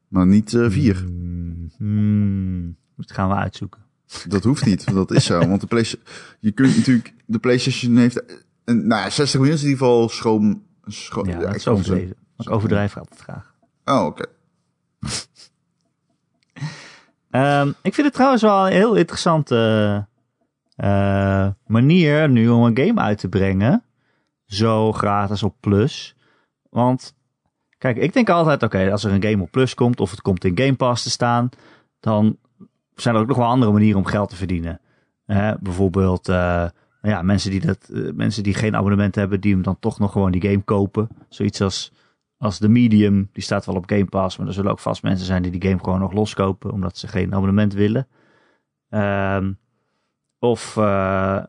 [0.09, 0.97] Maar niet uh, vier.
[0.97, 3.82] Hmm, hmm, dat gaan we uitzoeken.
[4.29, 5.39] Dat hoeft niet, dat is zo.
[5.39, 6.09] Want de PlayStation,
[6.41, 8.23] je kunt natuurlijk, de PlayStation heeft,
[8.65, 10.67] een, nou ja, 60 miljoen is in ieder geval schroom.
[10.87, 12.17] schroom ja, dat is overdreven.
[12.39, 13.55] Ik overdrijf altijd graag.
[13.85, 14.25] Oh, oké.
[17.31, 17.61] Okay.
[17.61, 20.07] um, ik vind het trouwens wel een heel interessante
[20.77, 23.85] uh, manier nu om een game uit te brengen.
[24.47, 26.17] Zo gratis op Plus.
[26.71, 27.15] Want,
[27.79, 30.21] kijk, ik denk altijd, oké, okay, als er een game op Plus komt, of het
[30.21, 31.49] komt in Game Pass te staan,
[32.01, 32.39] dan
[32.95, 34.81] zijn er ook nog wel andere manieren om geld te verdienen.
[35.27, 36.67] Uh, bijvoorbeeld, uh,
[37.03, 40.13] ja, mensen die, dat, uh, mensen die geen abonnement hebben, die hem dan toch nog
[40.13, 41.09] gewoon die game kopen.
[41.29, 41.93] Zoiets als,
[42.37, 45.27] als The Medium, die staat wel op Game Pass, maar er zullen ook vast mensen
[45.27, 48.07] zijn die die game gewoon nog loskopen, omdat ze geen abonnement willen.
[48.91, 49.59] Um,
[50.39, 51.43] of, uh,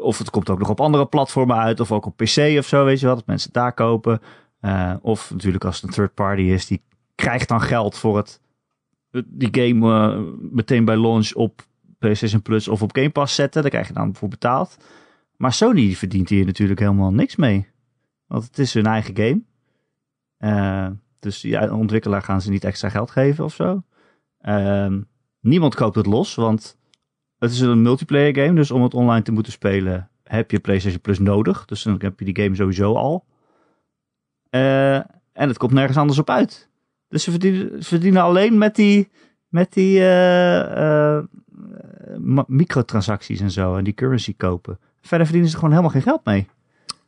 [0.00, 2.84] of het komt ook nog op andere platformen uit, of ook op PC of zo,
[2.84, 4.20] weet je wel, dat mensen daar kopen.
[5.00, 6.82] Of natuurlijk als het een third party is, die
[7.14, 8.40] krijgt dan geld voor het
[9.26, 11.66] die game uh, meteen bij launch op
[11.98, 13.62] PlayStation Plus of op Game Pass zetten.
[13.62, 14.76] Daar krijg je dan voor betaald.
[15.36, 17.68] Maar Sony verdient hier natuurlijk helemaal niks mee.
[18.26, 19.42] Want het is hun eigen game.
[20.38, 23.82] Uh, dus die ontwikkelaar gaan ze niet extra geld geven of zo.
[24.42, 24.94] Uh,
[25.40, 26.78] niemand koopt het los, want
[27.38, 28.54] het is een multiplayer game.
[28.54, 31.64] Dus om het online te moeten spelen heb je PlayStation Plus nodig.
[31.64, 33.24] Dus dan heb je die game sowieso al.
[34.50, 34.94] Uh,
[35.32, 36.67] en het komt nergens anders op uit.
[37.08, 39.08] Dus ze verdienen, ze verdienen alleen met die,
[39.48, 41.18] met die uh, uh,
[42.46, 43.76] microtransacties en zo.
[43.76, 44.78] En die currency kopen.
[45.00, 46.48] Verder verdienen ze gewoon helemaal geen geld mee.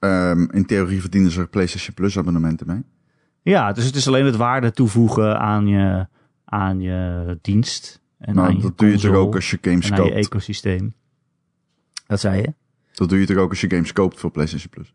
[0.00, 2.82] Um, in theorie verdienen ze er PlayStation Plus abonnementen mee.
[3.42, 6.06] Ja, dus het is alleen het waarde toevoegen aan je,
[6.44, 8.00] aan je dienst.
[8.18, 10.12] En nou, aan je dat doe je toch ook als je games en aan koopt?
[10.12, 10.94] je ecosysteem.
[12.06, 12.54] Dat zei je?
[12.92, 14.94] Dat doe je toch ook als je games koopt voor PlayStation Plus?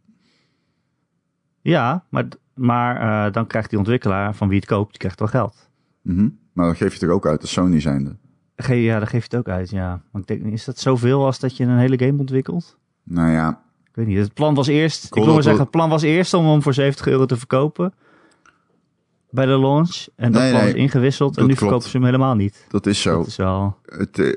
[1.61, 5.27] Ja, maar, maar uh, dan krijgt die ontwikkelaar van wie het koopt, die krijgt wel
[5.27, 5.69] geld.
[6.01, 6.37] Mm -hmm.
[6.53, 8.15] Maar dan geef je toch ook uit de Sony zijnde?
[8.55, 10.01] Ge ja, dan geef je het ook uit, ja.
[10.11, 12.77] Maar ik denk, is dat zoveel als dat je een hele game ontwikkelt?
[13.03, 13.61] Nou ja.
[13.89, 16.33] Ik weet niet, het plan was eerst, ik wil maar zeggen, het plan was eerst
[16.33, 17.93] om hem voor 70 euro te verkopen.
[19.35, 20.07] Bij de launch.
[20.15, 21.61] En dat nee, plan nee, is ingewisseld en nu klopt.
[21.61, 22.65] verkopen ze hem helemaal niet.
[22.69, 23.17] Dat is zo.
[23.17, 23.77] Dat is wel...
[23.85, 24.27] Het, uh,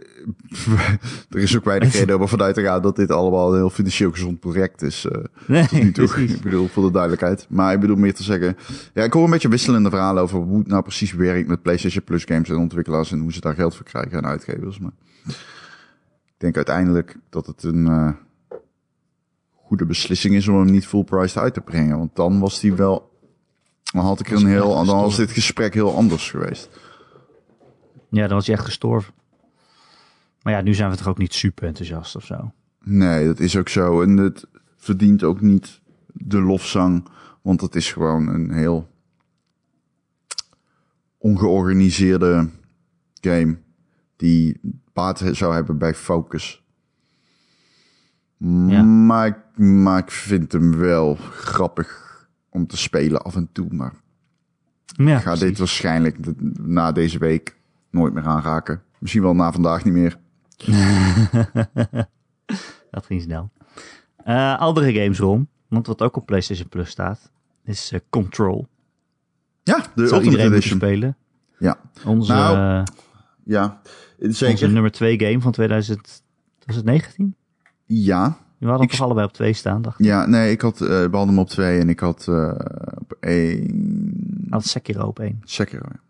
[1.31, 3.71] er is ook weinig reden om ervan uit te gaan dat dit allemaal een heel
[3.71, 5.05] financieel gezond project is.
[5.05, 6.23] Uh, nee, tot nu toe.
[6.23, 7.47] Ik bedoel, voor de duidelijkheid.
[7.49, 8.57] Maar ik bedoel meer te zeggen...
[8.95, 12.05] Ja, ik hoor een beetje wisselende verhalen over hoe het nou precies werkt met PlayStation
[12.05, 14.79] Plus games en ontwikkelaars en hoe ze daar geld voor krijgen en uitgevers.
[14.79, 14.93] Maar
[16.27, 18.11] ik denk uiteindelijk dat het een uh,
[19.55, 21.99] goede beslissing is om hem niet full price uit te brengen.
[21.99, 23.17] Want dan was die wel...
[23.93, 24.85] Dan had ik een heel...
[24.85, 26.69] Dan was dit gesprek heel anders geweest.
[28.11, 29.15] Ja, dan was hij echt gestorven.
[30.43, 32.53] Maar ja, nu zijn we toch ook niet super enthousiast of zo.
[32.85, 34.03] Nee, dat is ook zo.
[34.03, 34.47] En het
[34.77, 35.81] verdient ook niet
[36.13, 37.09] de lofzang.
[37.43, 38.89] Want het is gewoon een heel
[41.19, 42.51] ongeorganiseerde
[43.21, 43.59] game.
[44.17, 44.61] Die
[44.93, 46.65] baat zou hebben bij focus.
[48.39, 48.83] Ja.
[48.83, 52.18] Maar, ik, maar ik vind hem wel grappig
[52.51, 53.67] om te spelen af en toe.
[53.71, 53.95] Maar
[54.87, 55.41] ja, ik ga precies.
[55.49, 56.17] dit waarschijnlijk
[56.61, 57.57] na deze week
[57.91, 58.83] nooit meer aanraken.
[58.99, 60.19] Misschien wel na vandaag niet meer.
[62.91, 63.51] dat ging snel.
[64.27, 65.49] Uh, andere games, Ron.
[65.69, 67.31] Want wat ook op PlayStation Plus staat,
[67.65, 68.67] is uh, Control.
[69.63, 70.77] Ja, de Zou iedereen Edition.
[70.79, 71.17] spelen.
[71.59, 71.79] Ja.
[72.05, 72.83] Onze, Nou, uh,
[73.45, 73.81] Ja,
[74.19, 74.71] onze zeker.
[74.71, 76.23] nummer 2 game van 2000,
[76.59, 77.35] 2019.
[77.85, 80.07] Ja, We hadden Ik- toch allebei op 2 staan, dacht ik.
[80.07, 82.53] ja, nee, ik had, uh, hem op twee en ik had uh,
[82.99, 84.47] op één...
[84.51, 85.41] Had Sekiro op 1.
[85.45, 85.83] Sekiro.
[85.93, 86.01] ja.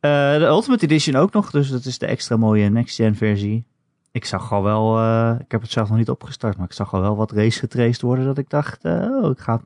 [0.00, 3.64] Eh, de Ultimate Edition ook nog, dus dat is de extra mooie next-gen versie.
[4.12, 4.98] Ik zag al wel,
[5.38, 8.00] ik heb het zelf nog niet opgestart, maar ik zag al wel wat race getraced
[8.02, 9.60] worden dat ik dacht, oh, ik ga,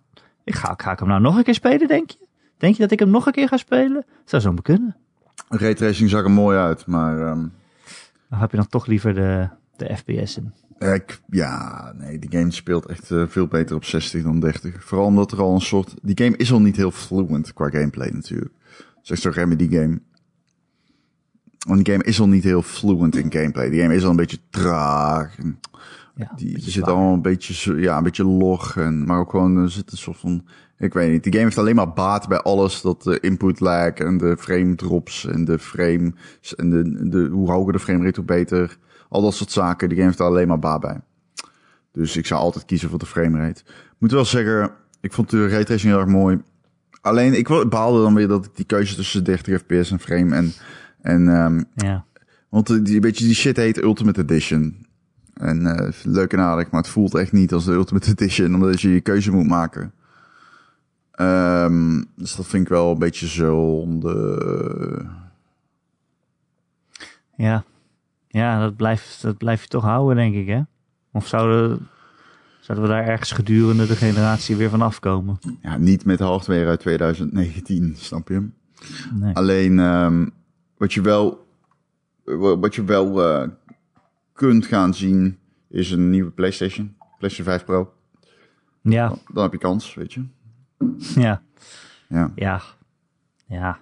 [0.45, 2.19] ik ga, ga ik hem nou nog een keer spelen, denk je?
[2.59, 4.05] Denk je dat ik hem nog een keer ga spelen?
[4.25, 4.97] Zou zo maar kunnen.
[5.49, 7.47] Raytracing zag er mooi uit, maar ehm,
[8.35, 10.53] Of heb je dan toch liever de, de FPS in?
[10.95, 14.85] ik, ja, nee, die game speelt echt eh, veel beter op 60 dan 30.
[14.85, 18.09] Vooral omdat er al een soort, die game is al niet heel fluent qua gameplay
[18.09, 18.53] natuurlijk.
[18.79, 20.01] Het is echt zo'n remedy game.
[21.67, 23.71] Want die game is al niet heel fluent in gameplay.
[23.71, 25.37] Die game is al een beetje traag.
[26.17, 28.77] Ja, die, zit al een beetje, zo- ja, een beetje log.
[28.77, 30.45] En, maar ook gewoon, er zit een soort van,
[30.79, 31.23] ik weet niet.
[31.23, 32.81] Die game heeft alleen maar baat bij alles.
[32.81, 36.13] Dat de input lag en de frame drops en de frame,
[36.57, 38.79] en de, de, hoe hoger de frame rate, hoe beter.
[39.09, 39.89] Al dat soort zaken.
[39.89, 41.01] Die game heeft er alleen maar baat bij.
[41.93, 43.61] Dus ik zou altijd kiezen voor de frame rate.
[43.67, 46.43] Ik moet wel zeggen, ik vond de raytracing heel erg mooi.
[47.01, 50.53] Alleen, ik baalde dan weer dat ik die keuze tussen 30 fps en frame en,
[51.01, 52.05] en ehm, Ja,
[52.49, 54.87] want eh, die, weet je, die shit heet Ultimate Edition.
[55.35, 58.81] En eh, leuk en aardig, maar het voelt echt niet als de Ultimate Edition, omdat
[58.81, 59.93] je je keuze moet maken.
[61.15, 65.07] Ehm, dus dat vind ik wel een beetje zonde.
[67.37, 67.65] ja.
[68.29, 70.61] ja dat, blijft, dat blijf je toch houden, denk ik, hè?
[71.13, 71.89] Of zouden,
[72.61, 75.39] zouden we daar ergens gedurende de generatie weer van afkomen?
[75.63, 78.49] Ja, niet met hardware uit 2019, snap je?
[79.13, 79.35] Nee.
[79.35, 80.27] Alleen, ehm,
[80.77, 81.47] wat je wel,
[82.25, 83.49] wa- wat je wel eh,
[84.33, 86.97] kunt gaan zien, is een nieuwe PlayStation.
[87.19, 87.93] PlayStation 5 Pro.
[88.81, 90.25] Ja, Dan heb je kans, weet je.
[91.15, 91.43] Ja,
[92.09, 92.33] Ja.
[92.35, 92.63] ja,
[93.47, 93.79] ja.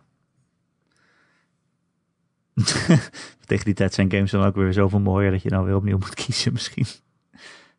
[3.46, 5.98] Tegen die tijd zijn games dan ook weer zoveel mooier dat je dan weer opnieuw
[5.98, 6.86] moet kiezen misschien.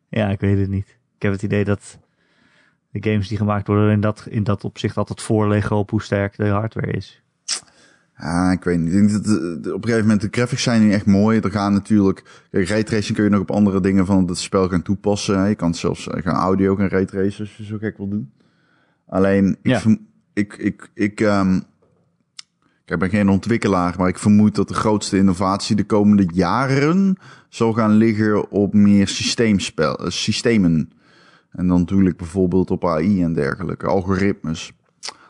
[0.08, 0.98] Ja, ik weet het niet.
[1.16, 1.98] Ik heb het idee dat
[2.90, 6.36] de games die gemaakt worden in dat, in dat opzicht altijd voorleggen op hoe sterk
[6.36, 7.22] de hardware is.
[8.16, 8.86] Ah, ik weet niet.
[8.92, 11.40] Ik denk dat de- de- op een gegeven moment de graphics zijn nu echt mooi.
[11.40, 14.82] Er gaan natuurlijk, kijk, raytracing kun je nog op andere dingen van het spel gaan
[14.82, 15.48] toepassen.
[15.48, 18.32] Je kan zelfs eh, gaan audio gaan raytracen als je zo gek wil doen.
[19.06, 19.82] Alleen, ik, Ja.
[20.32, 21.60] ik, ik, ik, ehm,
[22.84, 27.16] ik ben geen ontwikkelaar, maar ik vermoed dat de grootste innovatie de komende jaren
[27.48, 30.90] zal gaan liggen op meer systeemspel, eh, systemen.
[31.50, 34.72] En dan natuurlijk bijvoorbeeld op AI en dergelijke, algoritmes.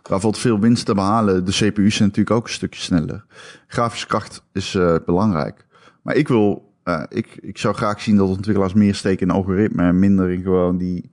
[0.03, 1.45] Daar valt veel winst te behalen.
[1.45, 3.25] De CPU's zijn natuurlijk ook een stukje sneller.
[3.67, 5.67] Grafische kracht is eh, belangrijk.
[6.03, 9.83] Maar ik wil, eh, ik, ik zou graag zien dat ontwikkelaars meer steken in algoritme
[9.83, 11.11] en minder in gewoon die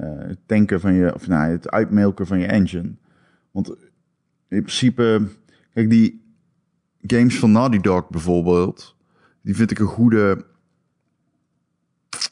[0.00, 2.94] het tanken van je, of nou, het uitmelken van je engine.
[3.50, 3.68] Want
[4.48, 5.28] in principe,
[5.74, 6.34] kijk, die
[7.00, 8.96] games van Naughty Dog bijvoorbeeld,
[9.42, 10.44] die vind ik een goede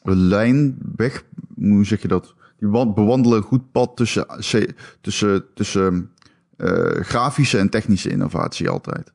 [0.03, 1.23] lijn weg.
[1.55, 2.35] Hoe zeg je dat?
[2.57, 6.11] Die wa- bewandelen een goed pad tussen, C- tussen, tussen
[6.57, 9.13] eh, grafische en technische innovatie altijd.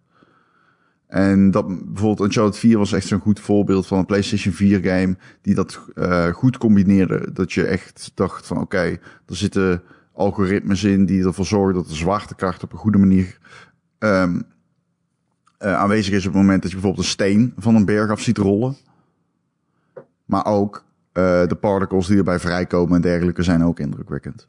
[1.06, 5.16] En dat bijvoorbeeld Uncharted 4 was echt zo'n goed voorbeeld van een PlayStation 4 game
[5.42, 7.32] die dat eh, goed combineerde.
[7.32, 11.94] Dat je echt dacht van oké, er zitten algoritmes in die ervoor zorgen dat de
[11.94, 13.38] zwaartekracht op een goede manier
[13.98, 14.40] ehm,
[15.58, 18.20] eh, aanwezig is op het moment dat je bijvoorbeeld een steen van een berg af
[18.20, 18.76] ziet rollen.
[20.24, 24.48] Maar ook eh, de particles die erbij vrijkomen en dergelijke zijn ook indrukwekkend.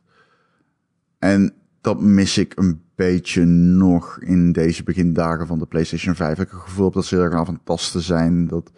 [1.20, 6.32] En dat mis ik een beetje nog in deze begindagen van de PlayStation 5.
[6.32, 8.48] Ik heb het gevoel dat ze erg aan het tasten zijn.
[8.48, 8.72] Dat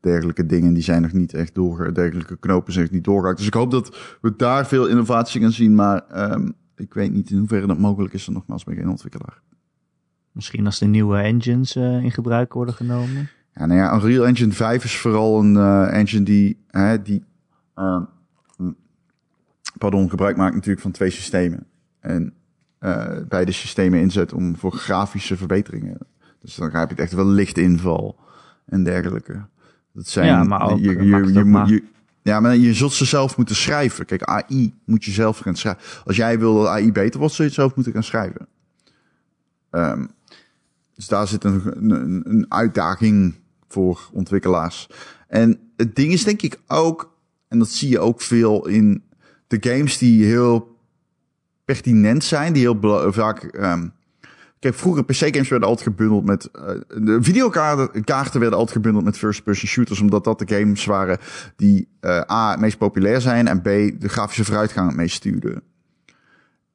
[0.00, 3.38] dergelijke dingen, die zijn nog niet echt door, dergelijke knopen zijn nog niet doorgehaakt.
[3.38, 5.74] Dus ik hoop dat we daar veel innovatie gaan zien.
[5.74, 8.26] Maar ehm, ik weet niet in hoeverre dat mogelijk is.
[8.26, 9.40] En nogmaals, ben ik geen ontwikkelaar.
[10.32, 13.28] Misschien als de nieuwe engines eh, in gebruik worden genomen.
[13.54, 17.24] Ja, nou ja, Unreal Engine 5 is vooral een eh, engine die, hè, die
[17.74, 18.02] eh,
[18.56, 18.76] mm,
[19.78, 21.66] pardon, gebruik maakt natuurlijk van twee systemen.
[22.00, 22.34] En
[22.82, 25.98] eh, beide systemen inzet om voor grafische verbeteringen.
[26.40, 28.16] Dus dan heb je het echt wel lichtinval
[28.64, 29.44] en dergelijke.
[29.92, 31.84] Dat zijn, Ja, maar ook, je, je, je, maar- je-
[32.22, 34.04] ja, maar je zult ze zelf moeten schrijven.
[34.04, 35.82] Kijk, AI moet je zelf gaan schrijven.
[36.04, 38.46] Als jij wil dat AI beter wordt, zul je het zelf moeten gaan schrijven.
[39.70, 40.06] Ehm,
[40.94, 43.34] dus daar zit een, een, een uitdaging
[43.68, 44.88] voor ontwikkelaars.
[45.28, 47.16] En het ding is denk ik ook,
[47.48, 49.02] en dat zie je ook veel in
[49.46, 50.71] de games die heel
[51.72, 53.42] pertinent zijn, die heel vaak.
[53.42, 53.88] ehm
[54.58, 56.44] kijk, vroeger PC-games werden altijd gebundeld met.
[56.50, 61.18] eh, de videokaarten kaarten werden altijd gebundeld met first-person shooters, omdat dat de games waren
[61.56, 62.50] die eh, A.
[62.50, 63.64] het meest populair zijn en B.
[64.00, 65.62] de grafische vooruitgang het meest stuurden.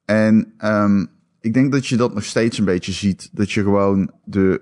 [0.05, 1.05] En ehm
[1.41, 3.29] ik denk dat je dat nog steeds een beetje ziet.
[3.31, 4.61] Dat je gewoon de,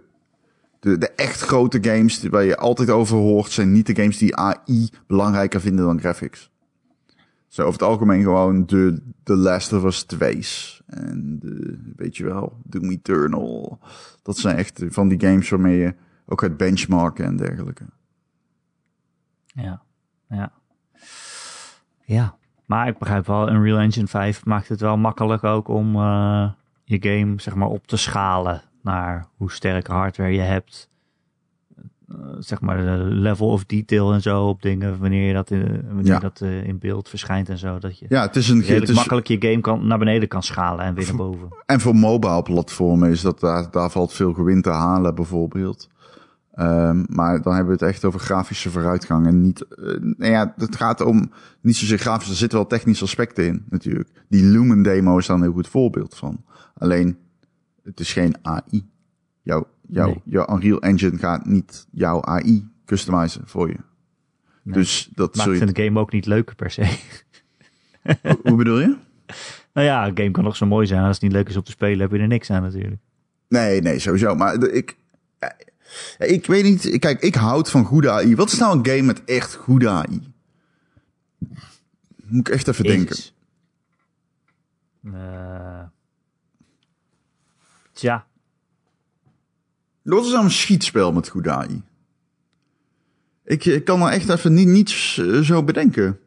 [0.80, 4.18] de, de echt grote games die- waar je altijd over hoort, zijn niet de games
[4.18, 6.52] die AI belangrijker vinden dan graphics.
[7.56, 10.82] Zo over het algemeen gewoon de, Last of Us 2's.
[10.86, 11.40] En
[11.96, 13.80] weet je wel, Doom Eternal.
[14.24, 17.86] Dat zijn echt van die games waarmee je ook gaat benchmarken en dergelijke.
[19.46, 19.82] Ja,
[20.30, 20.52] ja.
[22.06, 26.52] Ja, maar ik begrijp wel, Unreal Engine 5 maakt het wel makkelijk ook om uh,
[26.84, 30.90] je game zeg maar op te schalen naar hoe sterke hardware je hebt.
[32.10, 35.84] Uh, zeg maar de level of detail en zo op dingen wanneer je dat in,
[35.88, 36.20] wanneer Ja.
[36.20, 38.90] dat uh, in beeld verschijnt en zo dat je Ja, het is een redelijk het
[38.90, 41.48] is, makkelijk je game kan, naar beneden kan schalen en weer naar boven.
[41.66, 45.90] En voor mobile platformen is dat daar, daar valt veel gewin te halen, bijvoorbeeld.
[46.60, 49.28] Um, maar dan hebben we het echt over grafische vooruitgang.
[49.28, 53.04] En niet, uh, nou ja, het gaat om niet zozeer grafisch, er zitten wel technische
[53.04, 54.10] aspecten in, natuurlijk.
[54.30, 56.44] Die Lumen demo is daar een heel goed voorbeeld van.
[56.78, 57.18] Alleen,
[57.84, 58.86] het is geen AI.
[59.46, 60.22] Jouw, jouw, Nee.
[60.26, 63.78] jouw Unreal Engine gaat niet jouw AI customizen voor je.
[64.62, 64.74] Nee.
[64.78, 65.62] Dus dat Maakt je.
[65.62, 66.98] een game ook niet leuker per se.
[68.44, 68.96] Hoe bedoel je?
[69.74, 71.02] nou ja, een game kan nog zo mooi zijn.
[71.04, 73.02] Als het niet leuk is om te spelen, heb je er niks aan natuurlijk.
[73.48, 74.36] Nee, nee, sowieso.
[74.36, 74.98] Maar ik,
[75.40, 75.50] eh,
[76.32, 77.00] ik weet niet.
[77.00, 78.36] Kijk, ik houd van goede AI.
[78.36, 80.34] Wat is nou een game met echt goede AI?
[82.26, 83.18] Moet ik echt even denken.
[85.14, 85.84] Eh,
[87.92, 88.26] tja,
[90.06, 91.82] Wat is nou een schietspel met goede AI?
[93.44, 96.20] Ik, ik kan er echt even niet, niets eh, zo bedenken.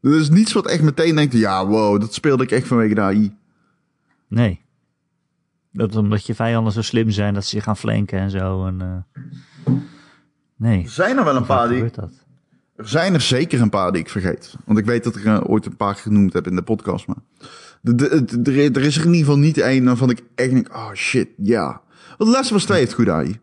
[0.00, 3.00] Er is niets wat echt meteen denkt, ja, wow, dat speelde ik echt vanwege de
[3.00, 3.36] AI.
[4.28, 4.60] nee.
[5.72, 8.66] Dat omdat je vijanden zo slim zijn dat ze je gaan flanken en zo.
[8.66, 9.72] En, eh,
[10.56, 10.82] nee.
[10.84, 12.12] Er zijn er wel een paar die, dat?
[12.76, 14.54] Er zijn er zeker een paar die ik vergeet.
[14.64, 17.06] Want ik weet dat ik er ooit een paar genoemd heb in de podcast.
[17.06, 17.16] Maar
[17.82, 18.12] er-
[18.76, 21.82] er is er in ieder geval niet één waarvan ik echt denk, oh shit, ja.
[22.20, 23.40] Want Last of Us 2 heeft goed AI.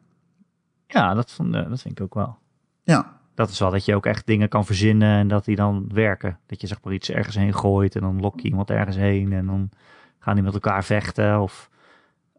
[0.88, 2.38] Ja, dat, vond, eh, dat vind ik ook wel.
[2.84, 5.90] Ja, Dat is wel dat je ook echt dingen kan verzinnen en dat die dan
[5.94, 6.40] werken.
[6.46, 9.34] Dat je zeg maar iets ergens heen gooit en dan lok je iemand ergens heen
[9.34, 9.70] en dan
[10.20, 11.42] gaan die met elkaar vechten.
[11.42, 11.70] Of,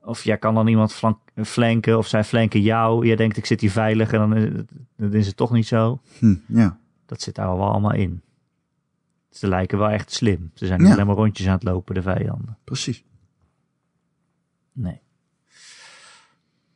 [0.03, 3.07] of jij kan dan iemand flank, flanken of zij flanken jou.
[3.07, 5.67] Jij denkt ik zit hier veilig en dan is, het- dan is het toch niet
[5.67, 6.01] zo.
[6.19, 6.79] hm, ja.
[7.07, 8.23] Dat zit daar wel allemaal in.
[9.31, 10.51] Ze lijken wel echt slim.
[10.55, 10.95] Ze zijn niet Ja.
[10.95, 12.57] alleen maar rondjes aan het lopen, de vijanden.
[12.65, 13.05] precies.
[14.73, 15.01] Nee.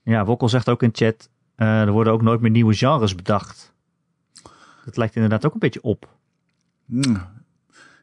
[0.03, 3.73] Ja, Wokkel zegt ook in chat, eh, er worden ook nooit meer nieuwe genres bedacht.
[4.85, 6.09] Dat lijkt inderdaad ook een beetje op.
[6.87, 7.15] Hm.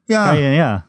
[0.05, 0.85] Ja, Kan je, ja.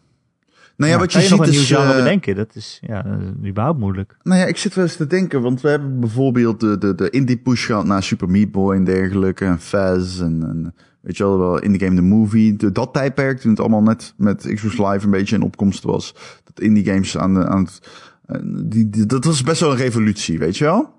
[0.76, 2.36] nou ja, Ja, wat je je ziet nog een nieuw genre eh, bedenken?
[2.36, 3.06] Dat is, ja,
[3.46, 4.16] überhaupt moeilijk.
[4.22, 7.10] Nou ja, ik zit wel eens te denken, want we hebben bijvoorbeeld de, de, de
[7.10, 11.22] indie push gehad naar Super Meat Boy en dergelijke, en Faz en, en weet je
[11.24, 12.56] wel, wel Indie Game The Movie.
[12.56, 16.14] De, dat tijdperk, toen het allemaal net met Xbox Live een beetje in opkomst was,
[16.44, 17.80] dat indie games aan, de, aan het,
[18.26, 20.98] eh, die, die- dat was best wel een revolutie, weet je wel?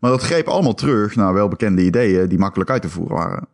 [0.00, 3.48] Maar dat greep allemaal terug naar welbekende ideeën die makkelijk uit te voeren waren.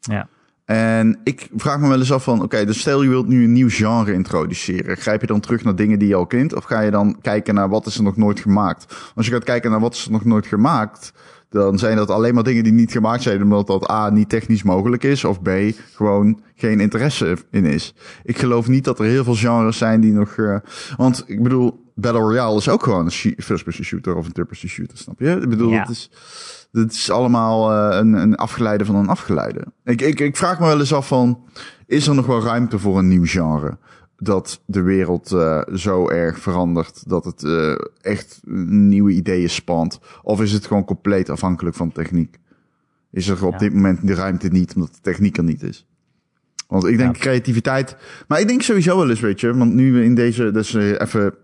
[0.00, 0.28] Ja.
[0.64, 3.52] En ik vraag me wel eens af van, oké, dus stel je wilt nu een
[3.52, 4.96] nieuw genre introduceren.
[4.96, 6.54] Grijp je dan terug naar dingen die je al kent?
[6.54, 9.12] Of ga je dan kijken naar wat is er nog nooit gemaakt?
[9.14, 11.12] Als je gaat kijken naar wat is er nog nooit gemaakt,
[11.48, 14.62] dan zijn dat alleen maar dingen die niet gemaakt zijn omdat dat A, niet technisch
[14.62, 15.50] mogelijk is, of B,
[15.94, 17.94] gewoon geen interesse in is.
[18.24, 20.56] Ik geloof niet dat er heel veel genres zijn die nog, eh,
[20.96, 24.98] want ik bedoel, Battle Royale is ook gewoon een first-person shooter of een third-person shooter,
[24.98, 25.30] snap je?
[25.30, 25.80] Ik bedoel, Ja.
[25.80, 26.10] het is...
[26.72, 29.64] Het is allemaal eh, een, een afgeleide van een afgeleide.
[29.84, 31.40] Ik, ik, ik vraag me wel eens af van,
[31.86, 33.78] is er nog wel ruimte voor een nieuw genre?
[34.16, 39.98] Dat de wereld eh, zo erg verandert dat het eh, echt nieuwe ideeën spant?
[40.22, 42.38] Of is het gewoon compleet afhankelijk van techniek?
[43.10, 43.58] Is er op Ja.
[43.58, 45.86] dit moment de ruimte niet, omdat de techniek er niet is?
[46.66, 47.22] Want ik denk Ja.
[47.22, 47.96] creativiteit...
[48.28, 49.54] Maar ik denk sowieso wel eens, weet je...
[49.54, 50.50] Want nu we in deze...
[50.50, 51.34] Dus even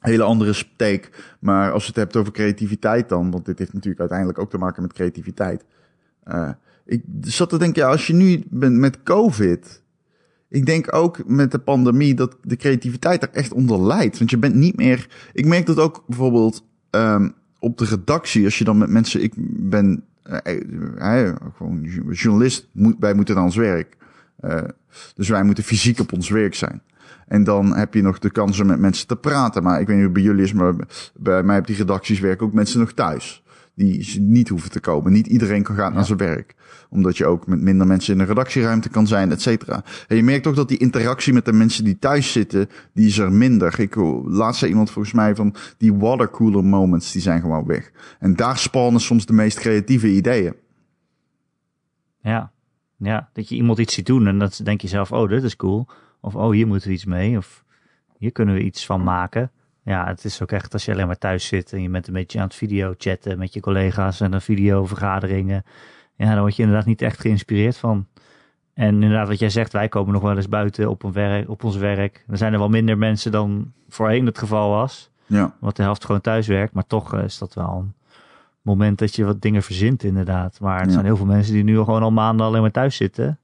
[0.00, 1.34] hele andere steek.
[1.38, 4.58] Maar als je het hebt over creativiteit dan, want dit heeft natuurlijk uiteindelijk ook te
[4.58, 5.64] maken met creativiteit.
[6.24, 6.50] Eh,
[6.84, 9.82] ik zat te denken, ja, als je nu bent met COVID,
[10.48, 14.18] ik denk ook met de pandemie dat de creativiteit er echt onder leidt.
[14.18, 15.08] Want je bent niet meer.
[15.32, 19.22] Ik merk dat ook bijvoorbeeld ehm, op de redactie, als je dan met mensen.
[19.22, 19.32] Ik
[19.70, 23.96] ben eh, gewoon journalist, moet, wij moeten aan ons werk.
[25.14, 26.82] Dus wij moeten fysiek op ons werk zijn.
[27.28, 29.62] En dan heb je nog de kans om met mensen te praten.
[29.62, 30.74] Maar ik weet niet hoe het bij jullie is, maar
[31.14, 33.42] bij mij op die redacties werken ook mensen nog thuis.
[33.74, 35.12] Die niet hoeven te komen.
[35.12, 36.54] Niet iedereen kan gaan naar zijn werk.
[36.90, 39.84] Omdat je ook met minder mensen in de redactieruimte kan zijn, et cetera.
[40.08, 43.18] En je merkt ook dat die interactie met de mensen die thuis zitten, die is
[43.18, 43.80] er minder.
[43.80, 47.90] Ik laatst zei iemand volgens mij van die watercooler moments, die zijn gewoon weg.
[48.18, 50.54] En daar spannen soms de meest creatieve ideeën.
[52.22, 52.52] Ja.
[52.96, 55.56] ja, dat je iemand iets ziet doen en dan denk je zelf, oh, dit is
[55.56, 55.88] cool.
[56.20, 57.36] Of, oh, hier moeten we iets mee.
[57.36, 57.64] Of,
[58.18, 59.50] hier kunnen we iets van maken.
[59.82, 62.12] Ja, het is ook echt als je alleen maar thuis zit en je bent een
[62.14, 65.64] beetje aan het video chatten met je collega's en een videovergaderingen.
[66.16, 68.06] Ja, dan word je inderdaad niet echt geïnspireerd van.
[68.74, 71.64] En inderdaad, wat jij zegt, wij komen nog wel eens buiten op, een werk, op
[71.64, 72.24] ons werk.
[72.28, 75.10] Er zijn er wel minder mensen dan voorheen het geval was.
[75.26, 75.54] Ja.
[75.60, 76.72] Want de helft gewoon thuis werkt.
[76.72, 77.94] Maar toch eh, is dat wel een
[78.62, 80.60] moment dat je wat dingen verzint, inderdaad.
[80.60, 80.92] Maar er Ja.
[80.92, 83.38] zijn heel veel mensen die nu gewoon al maanden alleen maar thuis zitten.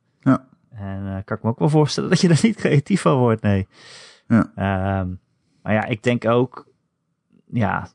[0.74, 3.42] En eh, kan ik me ook wel voorstellen dat je er niet creatief van wordt,
[3.42, 3.66] nee.
[4.28, 4.52] Ja.
[4.54, 5.08] Ehm,
[5.62, 6.68] maar ja, ik denk ook,
[7.46, 7.88] ja,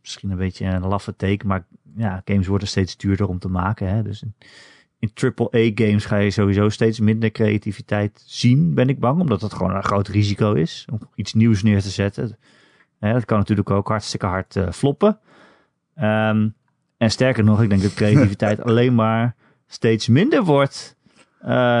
[0.00, 1.66] misschien een beetje een laffe teken, maar
[1.96, 3.88] ja, games worden steeds duurder om te maken.
[3.88, 4.02] Hè?
[4.02, 4.34] Dus in,
[4.98, 9.20] in AAA-games ga je sowieso steeds minder creativiteit zien, ben ik bang.
[9.20, 12.38] Omdat het gewoon een groot risico is om iets nieuws neer te zetten.
[12.98, 15.18] Dat kan natuurlijk ook hartstikke hard eh, floppen.
[15.94, 16.48] Ehm,
[16.96, 19.34] en sterker nog, ik denk dat creativiteit alleen maar
[19.66, 20.96] steeds minder wordt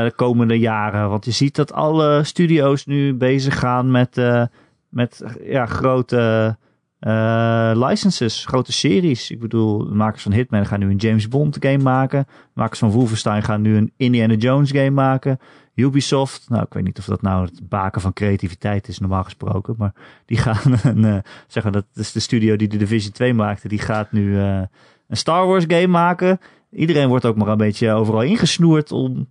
[0.04, 1.08] de komende jaren.
[1.08, 4.44] Want je ziet dat alle studio's nu bezig gaan met, eh,
[4.88, 6.56] met ja, grote
[6.98, 9.30] eh, licenses, grote series.
[9.30, 12.26] Ik bedoel, makers van Hitman gaan nu een James Bond game maken.
[12.52, 15.38] Makers van Wolfenstein gaan nu een Indiana Jones game maken.
[15.74, 19.74] Ubisoft, nou ik weet niet of dat nou het baken van creativiteit is normaal gesproken.
[19.78, 19.92] Maar
[20.26, 23.68] die gaan een, eh, zeggen dat is de studio die de Division 2 maakte.
[23.68, 24.62] Die gaat nu eh,
[25.08, 26.40] een Star Wars game maken.
[26.70, 29.28] Iedereen wordt ook maar een beetje overal ingesnoerd om...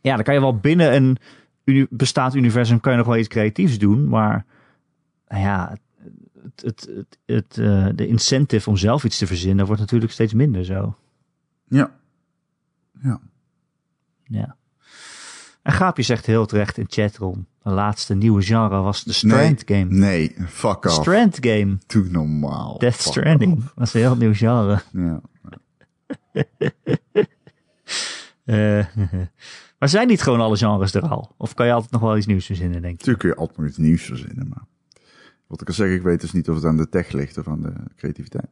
[0.00, 1.18] Ja, dan kan je wel binnen een
[1.64, 4.08] uni bestaand universum kan je nog wel iets creatiefs doen.
[4.08, 4.44] Maar
[5.28, 5.76] nou ja,
[6.42, 10.32] het, het, het, het, eh, de incentive om zelf iets te verzinnen wordt natuurlijk steeds
[10.32, 10.96] minder zo.
[11.68, 11.90] Ja.
[13.02, 13.20] Ja.
[14.24, 14.56] Ja.
[15.62, 17.46] En Gaapje zegt heel terecht in chatroom.
[17.62, 19.84] De laatste nieuwe genre was de Strand game.
[19.84, 20.94] Nee, fuck off.
[20.94, 21.78] Strand game.
[21.86, 22.78] Doe normaal.
[22.78, 23.56] Death Fuck Stranding.
[23.56, 23.72] off.
[23.74, 24.82] Dat is een heel nieuw genre.
[24.92, 25.20] Ja.
[28.44, 28.86] Eh,
[29.78, 31.34] maar zijn niet gewoon alle genres er al?
[31.36, 32.90] Of kan je altijd nog wel iets nieuws verzinnen, denk je?
[32.90, 34.64] Natuurlijk kun je altijd nog iets nieuws verzinnen, maar...
[35.46, 37.48] Wat ik al zeg, ik weet dus niet of het aan de tech ligt of
[37.48, 38.48] aan de creativiteit.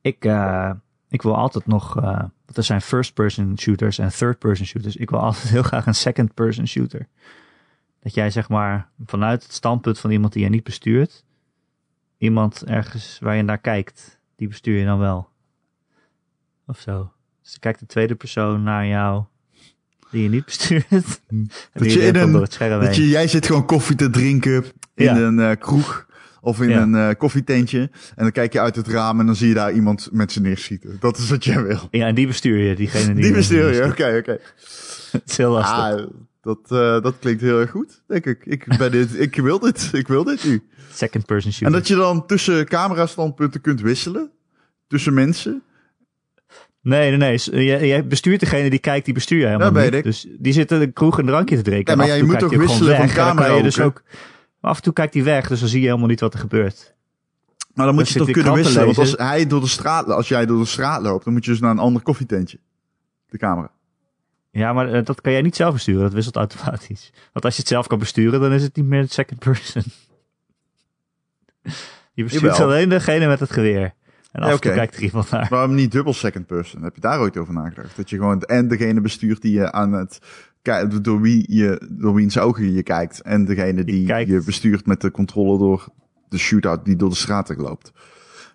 [0.00, 0.72] Ik, eh,
[1.08, 1.96] ik wil altijd nog...
[1.96, 2.02] eh,
[2.44, 4.96] want er zijn first-person shooters en third-person shooters.
[4.96, 7.08] Ik wil altijd heel graag een second-person shooter.
[8.00, 11.24] Dat jij zeg maar vanuit het standpunt van iemand die je niet bestuurt...
[12.20, 15.28] Iemand ergens waar je naar kijkt, die bestuur je dan wel.
[16.66, 17.12] Of zo.
[17.50, 19.24] Dus dan kijkt de tweede persoon naar jou
[20.10, 20.84] die je niet bestuurt.
[21.28, 23.02] en die je in een- door het scherm Dat heen.
[23.04, 25.16] je, jij zit gewoon koffie te drinken in Ja.
[25.18, 26.06] een eh, kroeg
[26.40, 26.82] of in Ja.
[26.82, 27.78] een eh, koffietentje.
[27.80, 27.90] En
[28.22, 30.96] dan kijk je uit het raam en dan zie je daar iemand met ze neerschieten.
[31.00, 31.88] Dat is wat jij wil.
[31.90, 33.22] Ja, en die bestuur je, diegene die...
[33.24, 34.38] Die bestuur je, oké, oké.
[35.12, 35.78] Het is heel lastig.
[35.78, 36.06] Ah,
[36.42, 38.46] dat, eh, dat klinkt heel erg goed, denk ik.
[38.46, 40.62] Ik, ben dit, ik wil dit, ik wil dit nu.
[40.92, 41.66] Second person shooter.
[41.66, 44.30] En dat je dan tussen camerastandpunten kunt wisselen.
[44.86, 45.62] Tussen mensen.
[46.82, 47.64] Nee, nee, nee.
[47.64, 49.98] Jij, jij bestuurt degene die kijkt, die bestuur je helemaal Dat weet niet.
[49.98, 50.04] ik.
[50.04, 51.92] Dus die zit in de kroeg een drankje te drinken.
[51.92, 54.02] Ja, maar ja, en je moet toch wisselen van je camera dus ook...
[54.60, 56.40] Maar af en toe kijkt hij weg, dus dan zie je helemaal niet wat er
[56.40, 56.94] gebeurt.
[57.74, 58.84] Maar dan moet je toch kunnen wisselen.
[58.84, 61.50] Want als, hij door de straat, als jij door de straat loopt, dan moet je
[61.50, 62.58] dus naar een ander koffietentje.
[63.28, 63.70] De camera.
[64.50, 66.02] Ja, maar eh, dat kan jij niet zelf besturen.
[66.02, 67.12] Dat wisselt automatisch.
[67.32, 69.82] Want als je het zelf kan besturen, dan is het niet meer het second person.
[72.12, 72.66] Je bestuurt Jawel.
[72.66, 73.94] alleen degene met het geweer.
[74.32, 75.46] En af Ja, en toe kijkt er iemand naar.
[75.50, 76.82] Waarom niet dubbel second person?
[76.82, 77.96] Heb je daar ooit over nagedacht?
[77.96, 80.18] Dat je gewoon en degene bestuurt die je aan het
[81.02, 85.00] door wie je door wiens ogen je kijkt en degene die kijkt- je bestuurt met
[85.00, 85.88] de controle door
[86.28, 87.92] de shootout die door de straat loopt.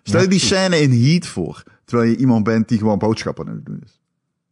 [0.02, 3.46] Stel je Ja, die scène in Heat voor, terwijl je iemand bent die gewoon boodschappen
[3.48, 4.00] aan het doen is.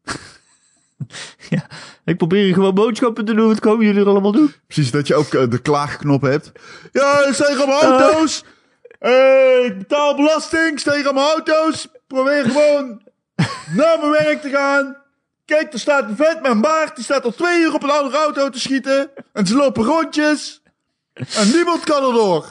[2.04, 3.46] Ik probeer gewoon boodschappen te doen.
[3.46, 4.52] Wat komen jullie er allemaal doen?
[4.66, 6.52] Precies, dat je ook eh, de klaagknop hebt.
[6.92, 8.44] Ja, steeg aan mijn auto's!
[9.04, 11.88] Eh, ik betaal belasting, steeg aan mijn auto's!
[12.06, 13.02] Probeer gewoon
[13.76, 14.96] naar mijn werk te gaan.
[15.44, 17.90] Kijk, er staat een vent met een baard, die staat al twee uur op een
[17.90, 19.10] andere auto te schieten.
[19.32, 20.62] En ze lopen rondjes.
[21.12, 22.46] En niemand kan erdoor.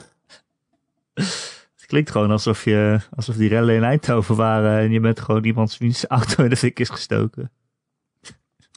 [1.76, 5.44] Het klinkt gewoon alsof, je, alsof die rellen in Eindhoven waren en je bent gewoon
[5.44, 7.52] iemands wiens auto in de fik is gestoken.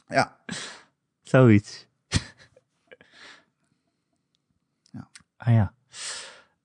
[0.07, 0.37] Ja,
[1.23, 1.87] Zoiets.
[4.91, 5.09] Ja.
[5.37, 5.73] Ah ja.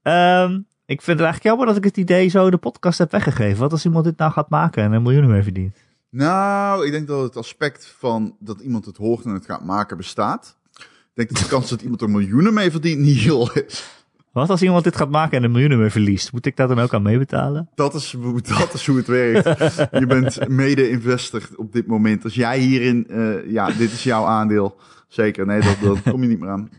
[0.02, 0.60] Ehm,
[0.92, 3.58] ik vind het eigenlijk jammer dat ik het idee zo de podcast heb weggegeven.
[3.60, 5.76] Wat als iemand dit nou gaat maken en er miljoenen mee verdient?
[6.10, 9.96] nou, ik denk dat het aspect van dat iemand het hoort en het gaat maken
[9.96, 10.56] bestaat.
[10.74, 14.00] Ik denk dat de kans dat iemand er miljoenen mee verdient niet heel is.
[14.32, 16.32] Wat als iemand dit gaat maken en er miljoenen mee verliest?
[16.32, 17.68] Moet ik daar dan ook aan meebetalen?
[17.74, 19.44] Dat is, hoe- dat is hoe het werkt.
[19.92, 22.24] Je bent mede-investor op dit moment.
[22.24, 24.76] Als jij hierin, eh, ja, dit is jouw aandeel.
[25.08, 26.70] Zeker, nee, dat, dat kom je niet meer aan.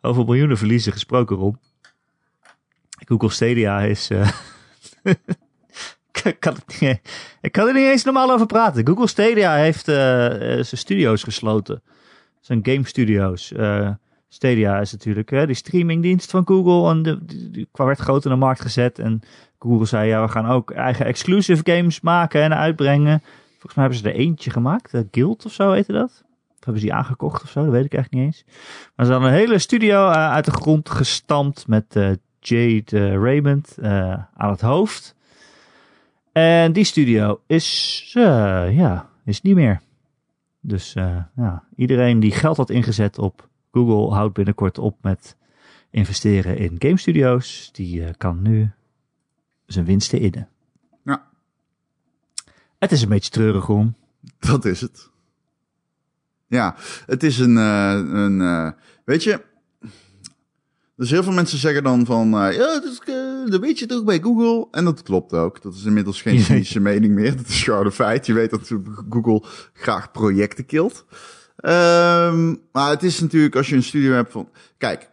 [0.00, 1.54] Over miljoenen verliezen gesproken, Rob.
[3.06, 4.10] Google Stadia is...
[4.10, 4.28] eh,
[7.40, 8.86] ik, kan er niet eens normaal over praten.
[8.86, 11.82] Google Stadia heeft eh, eh, zijn studio's gesloten.
[12.40, 13.52] Zijn game studio's.
[14.28, 16.90] Stadia is natuurlijk eh, die streamingdienst van Google.
[16.90, 18.98] En de, die, werd groot in de markt gezet.
[18.98, 19.20] En
[19.58, 23.20] Google zei, ja, we gaan ook eigen exclusive games maken en uitbrengen.
[23.50, 25.02] Volgens mij hebben ze er eentje gemaakt.
[25.10, 26.24] Guild of zo heette dat.
[26.58, 27.62] Of hebben ze die aangekocht of zo?
[27.62, 28.44] Dat weet ik eigenlijk niet eens.
[28.96, 32.10] Maar ze hadden een hele studio uit de grond gestampt met uh,
[32.48, 33.78] Jade Raymond
[34.34, 35.14] aan het hoofd.
[36.32, 39.80] En die studio is, ja, is niet meer.
[40.60, 40.92] Dus
[41.36, 45.36] ja, iedereen die geld had ingezet op Google houdt binnenkort op met
[45.90, 47.68] investeren in game studios.
[47.72, 48.70] Die kan nu
[49.66, 50.48] zijn winsten innen.
[51.04, 51.26] Ja.
[52.78, 53.94] Het is een beetje treurig om.
[54.38, 55.10] Dat is het.
[56.46, 56.74] Ja,
[57.06, 58.70] het is een, uh, een uh,
[59.04, 59.44] weet je,
[60.96, 63.00] dus heel veel mensen zeggen dan van, uh, ja, dat, is,
[63.50, 64.68] dat weet je toch bij Google.
[64.70, 65.62] En dat klopt ook.
[65.62, 67.36] Dat is inmiddels geen cynische mening meer.
[67.36, 68.26] Dat is gewoon een feit.
[68.26, 68.70] Je weet dat
[69.10, 69.42] Google
[69.72, 71.04] graag projecten kilt.
[71.56, 75.10] Um, maar het is natuurlijk, als je een studio hebt van, kijk,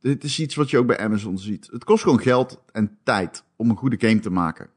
[0.00, 1.68] dit is iets wat je ook bij Amazon ziet.
[1.72, 4.68] Het kost gewoon geld en tijd om een goede game te maken.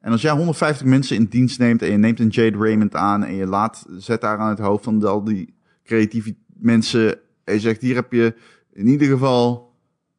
[0.00, 3.24] En als jij 150 mensen in dienst neemt en je neemt een Jade Raymond aan
[3.24, 5.54] en je laat, zet daar aan het hoofd van al die
[5.84, 8.34] creatieve mensen en je zegt hier heb je
[8.74, 9.74] in ieder geval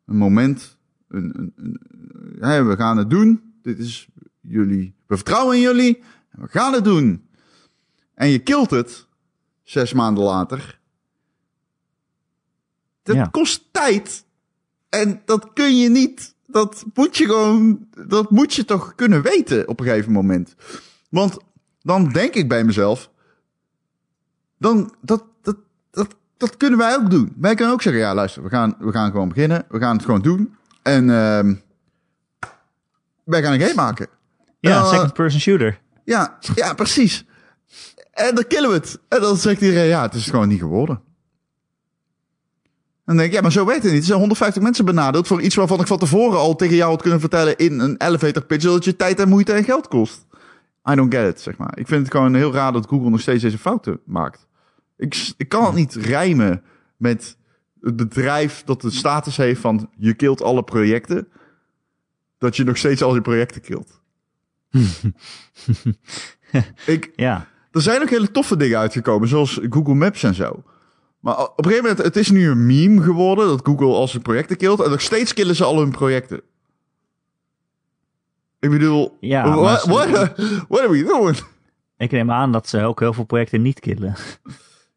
[0.06, 0.78] een moment,
[1.08, 3.54] een, een, we gaan het doen.
[3.62, 4.08] Dit is
[4.42, 7.28] jullie, we vertrouwen in jullie we gaan het doen.
[8.14, 9.08] En je kilt het
[9.64, 10.80] zes maanden later.
[13.04, 13.26] Dat ja.
[13.26, 14.26] kost tijd.
[14.90, 19.68] En dat kun je niet dat moet je gewoon, dat moet je toch kunnen weten
[19.68, 20.56] op een gegeven moment.
[21.10, 21.38] Want
[21.82, 23.12] dan denk ik bij mezelf,
[24.58, 25.58] dan, dat, dat,
[25.92, 27.34] dat, dat kunnen wij ook doen.
[27.38, 30.06] Wij kunnen ook zeggen, ja luister, we gaan, we gaan gewoon beginnen, we gaan het
[30.06, 30.56] gewoon doen.
[30.82, 31.54] En uh,
[33.24, 34.08] wij gaan een game maken.
[34.60, 35.80] Ja, uh, second person shooter.
[36.04, 37.26] Ja, ja, precies.
[38.12, 39.00] En dan killen we het.
[39.08, 41.02] En dan zegt iedereen, ja, het is gewoon niet geworden.
[43.06, 44.02] Dan denk ik, ja, maar zo weet het niet.
[44.02, 47.02] Er zijn 150 mensen benadeeld voor iets waarvan ik van tevoren al tegen jou had
[47.02, 50.26] kunnen vertellen in een elevator pitch dat je tijd en moeite en geld kost.
[50.90, 51.78] I don't get it, zeg maar.
[51.78, 54.48] Ik vind het gewoon heel raar dat Google nog steeds deze fouten maakt.
[54.98, 56.64] Ik, ik kan het niet rijmen
[56.98, 57.38] met
[57.82, 61.28] het bedrijf dat de status heeft van je kilt alle projecten,
[62.38, 64.02] dat je nog steeds al die projecten kilt.
[66.86, 67.48] ik, ja.
[67.72, 70.64] Er zijn ook hele toffe dingen uitgekomen, zoals Google Maps en zo.
[71.20, 74.22] Maar op een gegeven moment, het is nu een meme geworden dat Google al zijn
[74.22, 74.82] projecten kilt.
[74.82, 76.42] En nog steeds killen ze al hun projecten.
[78.60, 80.10] Ik bedoel, ja, what, what,
[80.70, 81.38] what are we doing?
[81.98, 84.16] Ik neem aan dat ze ook heel veel projecten niet killen.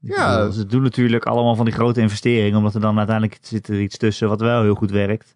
[0.00, 0.50] Ja.
[0.50, 3.96] ze doen natuurlijk allemaal van die grote investeringen, omdat er dan uiteindelijk zit er iets
[3.96, 5.34] tussen wat wel heel goed werkt.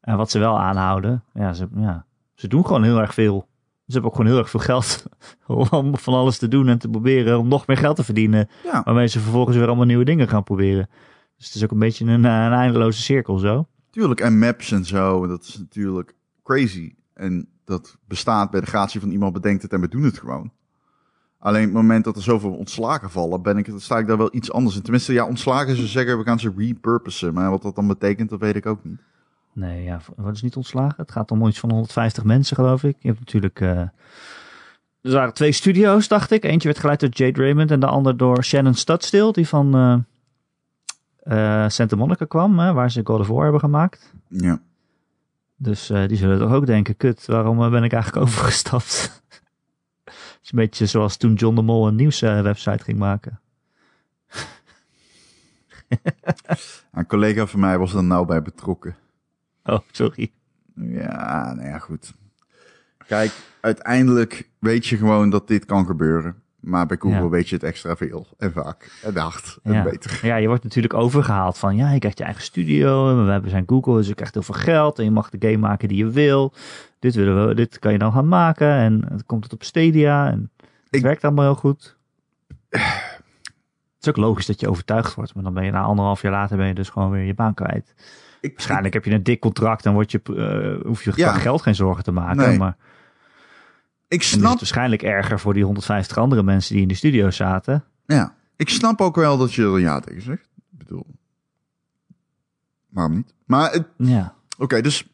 [0.00, 1.24] En wat ze wel aanhouden.
[1.34, 3.48] Ja, ze, ja, ze doen gewoon heel erg veel.
[3.86, 5.04] Ze hebben ook gewoon heel erg veel geld
[5.70, 8.48] om van alles te doen en te proberen om nog meer geld te verdienen.
[8.64, 8.82] Ja.
[8.84, 10.88] Waarmee ze vervolgens weer allemaal nieuwe dingen gaan proberen.
[11.36, 13.66] Dus het is ook een beetje een, een eindeloze cirkel zo.
[13.90, 16.94] Tuurlijk, en maps en zo, dat is natuurlijk crazy.
[17.14, 20.52] En dat bestaat bij de gratie van iemand bedenkt het en we doen het gewoon.
[21.38, 24.34] Alleen op het moment dat er zoveel ontslagen vallen, ben ik, sta ik daar wel
[24.34, 24.82] iets anders in.
[24.82, 27.34] Tenminste, ja, ontslagen, ze zeggen we gaan ze repurposen.
[27.34, 29.00] Maar wat dat dan betekent, dat weet ik ook niet.
[29.52, 30.94] Nee, ja, wat is niet ontslagen?
[30.96, 32.96] Het gaat om iets van 150 mensen, geloof ik.
[32.98, 33.60] Je hebt natuurlijk.
[33.60, 33.78] Uh,
[35.00, 36.44] er waren twee studio's, dacht ik.
[36.44, 39.96] Eentje werd geleid door Jade Raymond en de ander door Shannon Studstill, die van uh,
[41.24, 44.12] uh, Santa Monica kwam, hè, waar ze God of War hebben gemaakt.
[44.28, 44.60] Ja.
[45.56, 49.22] Dus die zullen toch ook denken: kut, waarom ben ik eigenlijk overgestapt?
[50.48, 53.40] Is een beetje zoals toen John de Mol een nieuwswebsite ging maken.
[56.92, 58.96] een collega van mij was er nou bij betrokken.
[59.64, 60.32] Oh, sorry.
[60.74, 62.14] Ja, nou ja, goed.
[63.06, 66.42] Kijk, uiteindelijk weet je gewoon dat dit kan gebeuren.
[66.68, 69.82] Maar bij Google weet je het extra veel en vaak en hard en ja.
[69.82, 70.20] beter.
[70.22, 73.10] Ja, je wordt natuurlijk overgehaald van ja, je krijgt je eigen studio.
[73.10, 74.98] En we hebben zijn Google, dus je krijgt heel veel geld.
[74.98, 76.52] En je mag de game maken die je wil.
[76.98, 78.68] Dit, willen we, dit kan je dan gaan maken.
[78.68, 80.30] En het komt het op Stadia.
[80.30, 81.96] En het Ik, werkt allemaal heel goed.
[82.68, 82.80] Het
[84.00, 85.34] is ook logisch dat je overtuigd wordt.
[85.34, 87.54] Maar dan ben je na anderhalf jaar later ben je dus gewoon weer je baan
[87.54, 87.94] kwijt.
[88.40, 91.32] Ik, Waarschijnlijk heb je een dik contract, dan word je, uh, hoef je ja.
[91.32, 92.48] geld geen zorgen te maken.
[92.48, 92.58] Nee.
[92.58, 92.76] Maar
[94.08, 94.50] ik snap.
[94.50, 97.84] Het waarschijnlijk erger voor die 150 andere mensen die in de studio zaten.
[98.06, 100.48] Ja, ik snap ook wel dat je er ja tegen zegt.
[100.56, 101.06] Ik bedoel,
[102.88, 103.34] waarom niet?
[103.44, 104.34] Maar het, ja.
[104.52, 105.06] Oké, okay, dus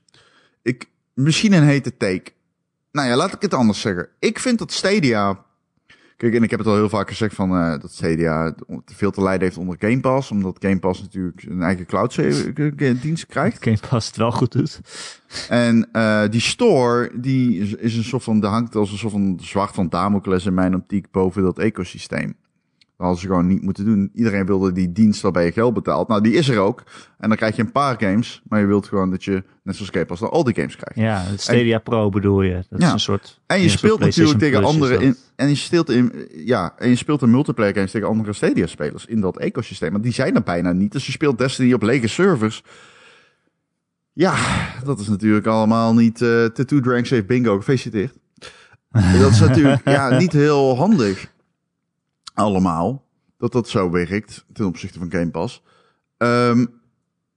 [0.62, 2.32] ik misschien een hete take.
[2.92, 4.08] Nou ja, laat ik het anders zeggen.
[4.18, 5.43] Ik vind dat Stadia
[6.24, 7.96] Kijk, en ik heb het al heel vaak gezegd van uh, dat
[8.84, 10.30] te veel te lijden heeft onder Game Pass.
[10.30, 12.14] Omdat Game Pass natuurlijk een eigen cloud
[13.00, 13.64] dienst krijgt.
[13.64, 14.80] Game Pass het wel goed doet.
[15.48, 19.12] En uh, die store, die is, is een soort van, de hangt als een soort
[19.12, 22.36] van zwart van Damocles in mijn optiek boven dat ecosysteem.
[23.04, 24.10] Hadden ze gewoon niet moeten doen.
[24.14, 26.08] Iedereen wilde die dienst waarbij je geld betaalt.
[26.08, 26.82] Nou, die is er ook.
[27.18, 28.42] En dan krijg je een paar games.
[28.48, 30.98] Maar je wilt gewoon dat je, net zoals Game Pass, dan al die games krijgt.
[31.00, 32.64] Ja, het Stadia Pro bedoel je.
[32.68, 32.86] Dat Ja.
[32.86, 33.40] is een soort...
[33.46, 35.32] En je speelt natuurlijk tegen Plus andere in, dat.
[35.36, 39.06] en je speelt in ja, en je speelt een multiplayer games tegen andere Stadia spelers
[39.06, 39.92] in dat ecosysteem.
[39.92, 40.92] Maar die zijn er bijna niet.
[40.92, 42.62] Dus je speelt Destiny op lege servers.
[44.12, 44.34] Ja,
[44.84, 47.56] dat is natuurlijk allemaal niet eh tattoo drank safe bingo.
[47.56, 48.12] Gefeliciteerd.
[49.20, 51.32] dat is natuurlijk ja, niet heel handig.
[52.34, 53.04] Allemaal.
[53.38, 55.62] Dat dat zo werkt ten opzichte van Game Pass.
[56.16, 56.66] Ehm,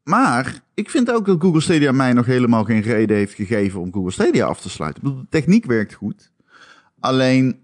[0.03, 3.93] maar ik vind ook dat Google Stadia mij nog helemaal geen reden heeft gegeven om
[3.93, 5.03] Google Stadia af te sluiten.
[5.03, 6.31] De techniek werkt goed.
[6.99, 7.59] Alleen,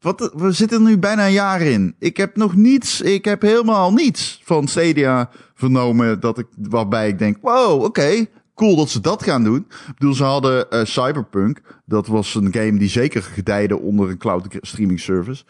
[0.00, 1.94] wat, we zitten er nu bijna een jaar in.
[1.98, 7.18] Ik heb nog niets, ik heb helemaal niets van Stadia vernomen dat ik, waarbij ik
[7.18, 9.66] denk, wow, oké, cool dat ze dat gaan doen.
[9.68, 11.60] Ik bedoel, ze hadden eh, Cyberpunk.
[11.84, 15.44] Dat was een game die zeker gedijde onder een cloud streaming service.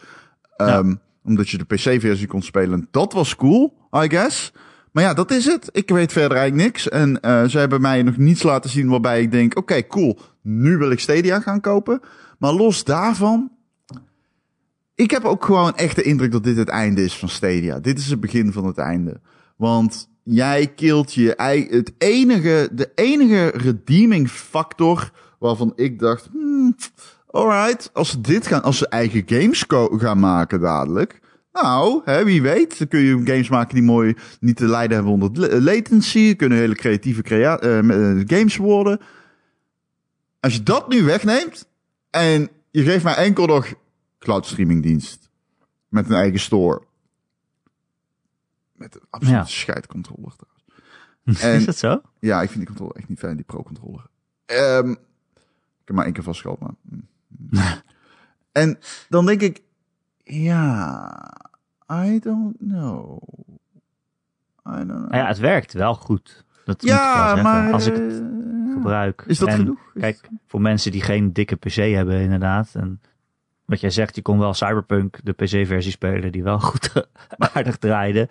[0.57, 2.87] Ehm, Omdat je de PC-versie kon spelen.
[2.91, 4.53] Dat was cool, I guess.
[4.91, 5.69] Maar ja, dat is het.
[5.71, 6.89] Ik weet verder eigenlijk niks.
[6.89, 9.57] En eh, ze hebben mij nog niets laten zien waarbij ik denk...
[9.57, 10.19] Oké, cool.
[10.41, 11.99] Nu wil ik Stadia gaan kopen.
[12.39, 13.51] Maar los daarvan...
[14.95, 17.79] Ik heb ook gewoon echt de indruk dat dit het einde is van Stadia.
[17.79, 19.19] Dit is het begin van het einde.
[19.55, 21.33] Want jij kilt je
[21.69, 26.75] het enige, de enige redeeming factor waarvan ik dacht, hmm,
[27.27, 29.63] alright, als ze dit gaan, als ze eigen games
[29.97, 31.19] gaan maken dadelijk,
[31.51, 35.13] nou, hè, wie weet, dan kun je games maken die mooi niet te lijden hebben
[35.13, 38.99] onder la- latency, kunnen hele creatieve crea- eh, eh, games worden.
[40.39, 41.67] Als je dat nu wegneemt
[42.09, 43.73] en je geeft mij enkel nog
[44.19, 45.29] cloud streaming dienst
[45.89, 46.81] met een eigen store.
[48.73, 49.45] Met een absolute Ja.
[49.45, 50.55] scheidcontroller trouwens.
[51.43, 52.01] En- Is dat zo?
[52.19, 54.05] Ja, ik vind die controller echt niet fijn, die pro-controller.
[54.45, 56.73] Ehm, ik heb maar één keer vastgehaald, maar...
[56.81, 57.07] mm.
[58.51, 58.77] en
[59.09, 59.61] dan denk ik,
[60.23, 61.33] ja,
[61.91, 63.21] I don't know.
[64.65, 65.09] I don't know.
[65.09, 66.45] Nou ja, het werkt wel goed.
[66.65, 67.73] Dat moet ik wel ja, maar...
[67.73, 69.23] Als ik het eh, gebruik.
[69.27, 69.91] Is dat En genoeg?
[69.93, 72.69] Is Kijk, voor mensen die geen dikke PC hebben inderdaad.
[72.73, 73.01] En
[73.65, 77.07] wat jij zegt, je kon wel Cyberpunk, de PC-versie spelen, die wel goed
[77.37, 78.29] aardig draaide.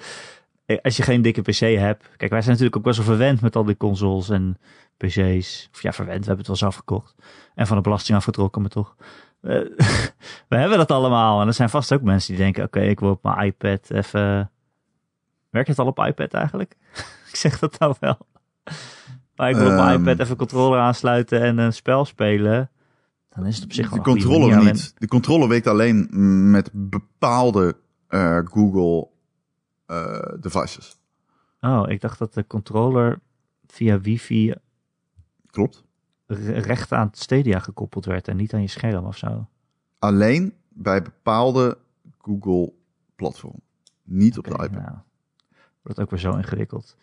[0.67, 2.09] Eh, Als je geen dikke PC hebt.
[2.17, 4.57] Kijk, wij zijn natuurlijk ook best wel verwend met al die consoles en
[4.97, 5.69] PC's.
[5.73, 7.15] Of ja, verwend, we hebben het wel zelf gekocht.
[7.55, 8.97] En van de belasting afgetrokken, maar toch.
[9.41, 9.51] Eh,
[10.49, 11.41] we hebben dat allemaal.
[11.41, 14.51] En er zijn vast ook mensen die denken, oké, ik wil op mijn iPad even...
[15.51, 16.77] Werkt het al op iPad eigenlijk?
[17.31, 18.19] ik zeg dat nou wel.
[19.37, 20.01] Maar ik wil op mijn Ehm.
[20.01, 22.71] iPad even een controller aansluiten en een spel spelen.
[23.29, 24.95] Dan is het op zich wel de controller niet.
[24.99, 26.09] De controller werkt alleen
[26.51, 27.77] met bepaalde
[28.09, 29.09] eh, Google
[29.87, 30.97] eh, devices.
[31.61, 33.21] Oh, ik dacht dat de controller
[33.67, 34.55] via wifi
[35.57, 35.85] Klopt.
[36.27, 39.47] re- recht aan het Stadia gekoppeld werd en niet aan je scherm of zo.
[39.99, 41.79] Alleen bij bepaalde
[42.21, 42.73] Google
[43.15, 43.61] platform.
[44.03, 44.71] Niet op de iPad.
[44.71, 44.95] nou,
[45.83, 46.97] wordt ook weer zo ingewikkeld.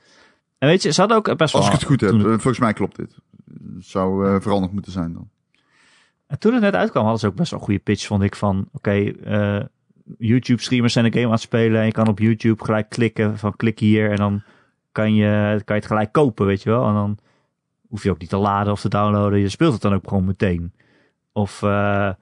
[0.57, 1.61] En weet je, ze hadden ook best wel...
[1.61, 2.13] Als ik het goed heb.
[2.13, 3.15] eh, Volgens mij klopt dit.
[3.75, 5.29] Het zou eh, veranderd moeten zijn dan.
[6.27, 8.35] En toen het net uitkwam, hadden ze ook best wel een goede pitch, vond ik.
[8.35, 9.63] Van, oké, eh,
[10.17, 11.79] YouTube-streamers zijn een game aan het spelen.
[11.79, 14.09] En je kan op YouTube gelijk klikken van klik hier.
[14.11, 14.43] En dan
[14.91, 16.87] kan je, kan je het gelijk kopen, weet je wel.
[16.87, 17.17] En dan
[17.93, 19.39] hoef je ook niet te laden of te downloaden.
[19.39, 20.73] Je speelt het dan ook gewoon meteen.
[21.31, 22.17] Of gebeurd.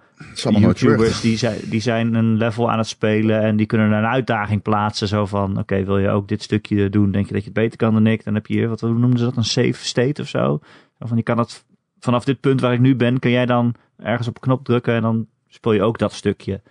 [0.59, 3.41] YouTubers die zijn, die zijn een level aan het spelen.
[3.41, 5.07] En die kunnen een uitdaging plaatsen.
[5.07, 7.11] Zo van, oké, wil je ook dit stukje doen?
[7.11, 8.23] Denk je dat je het beter kan dan ik?
[8.23, 9.37] Dan heb je hier, wat hoe noemden ze dat?
[9.37, 10.59] Een safe state of zo?
[10.99, 11.65] Zo van, je kan het
[11.99, 14.93] vanaf dit punt waar ik nu ben, kan jij dan ergens op een knop drukken
[14.93, 16.61] en dan speel je ook dat stukje.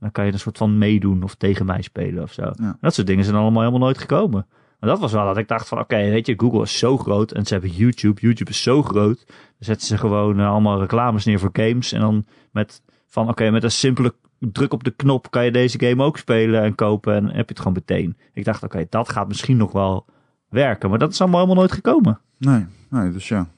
[0.00, 2.42] Dan kan je een soort van meedoen of tegen mij spelen of zo.
[2.54, 2.76] Ja.
[2.80, 4.46] Dat soort dingen zijn allemaal helemaal nooit gekomen.
[4.80, 7.32] Maar dat was wel dat ik dacht van, oké, weet je, Google is zo groot
[7.32, 8.20] en ze hebben YouTube.
[8.20, 9.24] YouTube is zo groot.
[9.26, 11.92] Dan zetten ze gewoon eh, allemaal reclames neer voor games.
[11.92, 15.80] En dan met van, oké, met een simpele druk op de knop kan je deze
[15.80, 17.14] game ook spelen en kopen.
[17.14, 18.16] En heb je het gewoon meteen.
[18.32, 20.06] Ik dacht, oké, dat gaat misschien nog wel
[20.48, 20.90] werken.
[20.90, 22.20] Maar dat is allemaal helemaal nooit gekomen.
[22.38, 23.48] Nee, nee, dus ja,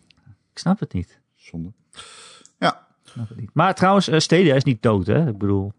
[0.53, 1.21] Ik snap het niet.
[1.35, 1.73] zonde.
[2.59, 3.51] Ja, het niet.
[3.53, 5.29] Maar trouwens, eh, Stadia is niet dood, hè?
[5.29, 5.73] Ik bedoel,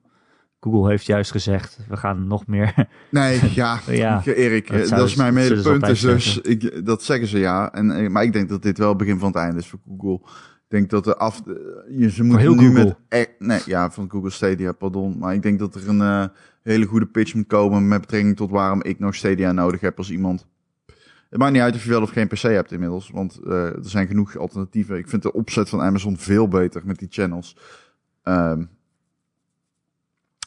[0.59, 2.87] Google heeft juist gezegd, we gaan nog meer...
[3.09, 5.85] nee, ja, Ja, Erik, dat dat, zouden is mijn hele ze punt.
[5.85, 7.73] Dus, dus ik, dat zeggen ze ja.
[7.73, 9.79] En, eh, maar ik denk dat dit wel het begin van het einde is voor
[9.87, 10.27] Google.
[10.69, 11.41] Ik denk dat de af,
[11.89, 12.83] je, ze moeten heel nu Google.
[12.83, 15.17] met, eh, nee, ja, van Google Stadia, pardon.
[15.17, 16.25] Maar ik denk dat er een eh,
[16.63, 20.11] hele goede pitch moet komen met betrekking tot waarom ik nog Stadia nodig heb als
[20.11, 20.47] iemand.
[21.29, 23.89] Het maakt niet uit of je wel of geen PC hebt inmiddels, want eh, er
[23.89, 24.97] zijn genoeg alternatieven.
[24.97, 27.57] Ik vind de opzet van Amazon veel beter met die channels.
[28.23, 28.63] Ehm,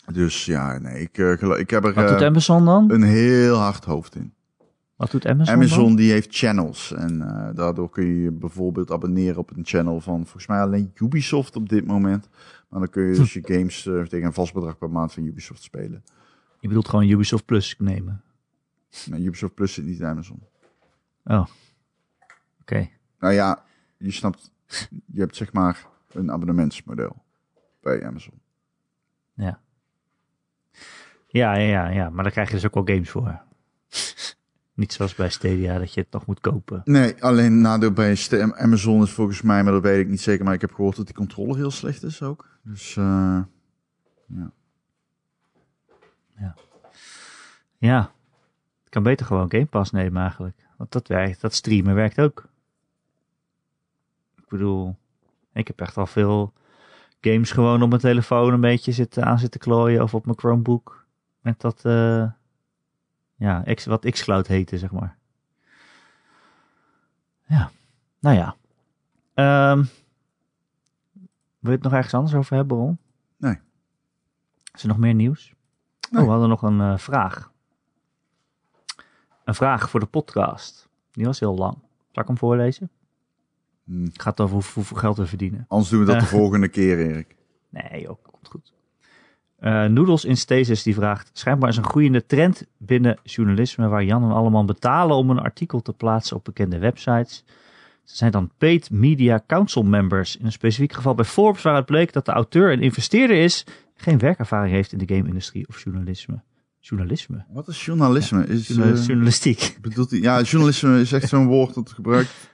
[0.07, 2.91] dus ja, nee, ik, eh, ik heb er Wat eh, doet Amazon dan?
[2.91, 4.35] een heel hard hoofd in.
[4.97, 5.97] Wat doet Amazon, Amazon dan?
[5.97, 10.17] die heeft channels en eh, daardoor kun je je bijvoorbeeld abonneren op een channel van
[10.17, 12.29] volgens mij alleen Ubisoft op dit moment.
[12.69, 15.63] Maar dan kun je dus je games tegen een vast bedrag per maand van Ubisoft
[15.63, 16.05] spelen.
[16.61, 18.23] Je bedoelt gewoon Ubisoft Plus nemen.
[19.07, 20.43] Nee, Ubisoft Plus zit niet in Amazon.
[21.25, 21.47] Oh.
[22.61, 22.89] Oké.
[23.19, 23.65] Nou ja,
[23.97, 24.53] je snapt,
[25.07, 27.23] je hebt zeg maar een abonnementsmodel
[27.81, 28.41] bij Amazon.
[29.35, 29.62] Ja.
[31.33, 32.11] Ja, ja, ja, ja.
[32.11, 33.41] Maar daar krijg je dus ook wel games voor.
[34.75, 36.81] Niet zoals bij Stadia, dat je het nog moet kopen.
[36.85, 38.17] Nee, alleen nadeel bij
[38.55, 41.07] Amazon is volgens mij, maar dat weet ik niet zeker, maar ik heb gehoord dat
[41.07, 42.59] die controle heel slecht is ook.
[42.63, 43.41] Dus eh,
[44.27, 44.53] ja.
[47.79, 48.13] Ja.
[48.85, 50.57] Ik kan beter gewoon Game Pass nemen eigenlijk.
[50.77, 52.49] Want dat werkt, dat streamen werkt ook.
[54.37, 54.97] Ik bedoel,
[55.53, 56.53] ik heb echt al veel
[57.21, 60.03] games gewoon op mijn telefoon een beetje zitten, aan zitten klooien.
[60.03, 61.02] Of op mijn Chromebook.
[61.43, 62.31] Met dat, eh,
[63.35, 65.17] ja, X, wat xCloud heette, zeg maar.
[67.47, 67.71] Ja,
[68.21, 68.57] nou ja.
[69.35, 69.85] Ehm,
[71.59, 72.99] wil je het nog ergens anders over hebben, Ron?
[73.37, 73.59] Nee.
[74.75, 75.55] Is er nog meer nieuws?
[76.11, 76.21] Nee.
[76.21, 77.53] Oh, we hadden nog een eh, vraag.
[79.45, 80.89] Een vraag voor de podcast.
[81.11, 81.75] Die was heel lang.
[82.11, 82.91] Zal ik hem voorlezen?
[83.85, 84.07] Hm.
[84.13, 85.65] Gaat over hoe- hoeveel geld we verdienen.
[85.69, 87.37] Anders doen we dat de volgende keer, Erik.
[87.69, 88.73] Nee, ook komt goed.
[89.63, 94.23] Eh Noodles in Stasis die vraagt: schijnbaar is een groeiende trend binnen journalisme waar Jan
[94.23, 97.45] en allemaal betalen om een artikel te plaatsen op bekende websites.
[98.05, 100.37] Ze zijn dan paid media council members.
[100.37, 104.19] In een specifiek geval bij Forbes waaruit bleek dat de auteur een investeerder is, geen
[104.19, 106.43] werkervaring heeft in de game-industrie of journalisme.
[106.81, 107.45] Journalisme?
[107.53, 108.47] Wat is journalisme?
[108.47, 109.79] Is, eh, journalistiek.
[109.81, 112.51] bedoelt hij, ja, journalisme is echt zo'n woord dat gebruikt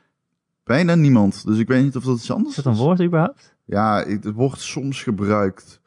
[0.65, 1.47] bijna niemand.
[1.47, 3.57] Dus ik weet niet of dat iets anders Is dat een woord überhaupt?
[3.65, 5.81] Ja, het wordt soms gebruikt.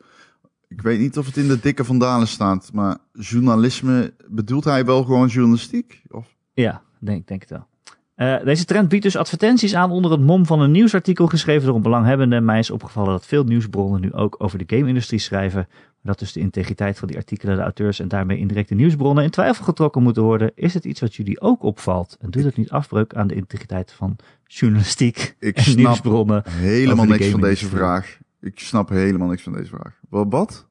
[0.71, 5.03] Ik weet niet of het in de dikke vandalen staat, maar journalisme, bedoelt hij wel
[5.03, 6.01] gewoon journalistiek?
[6.09, 6.35] Of?
[6.53, 7.67] Ja, denk, denk het wel.
[8.15, 11.75] Eh, deze trend biedt dus advertenties aan onder het mom van een nieuwsartikel geschreven door
[11.75, 12.41] een belanghebbende.
[12.41, 15.67] Mij is opgevallen dat veel nieuwsbronnen nu ook over de game-industrie schrijven.
[16.03, 19.29] Dat dus de integriteit van die artikelen, de auteurs en daarmee indirect de nieuwsbronnen in
[19.29, 20.51] twijfel getrokken moeten worden.
[20.55, 22.17] Is het iets wat jullie ook opvalt?
[22.19, 24.15] En doet het niet afbreuk aan de integriteit van
[24.45, 26.43] journalistiek Ik en snap nieuwsbronnen?
[26.49, 28.19] helemaal niks van deze vraag.
[28.41, 29.99] Ik snap helemaal niks van deze vraag.
[30.09, 30.27] Wat?
[30.29, 30.67] wat?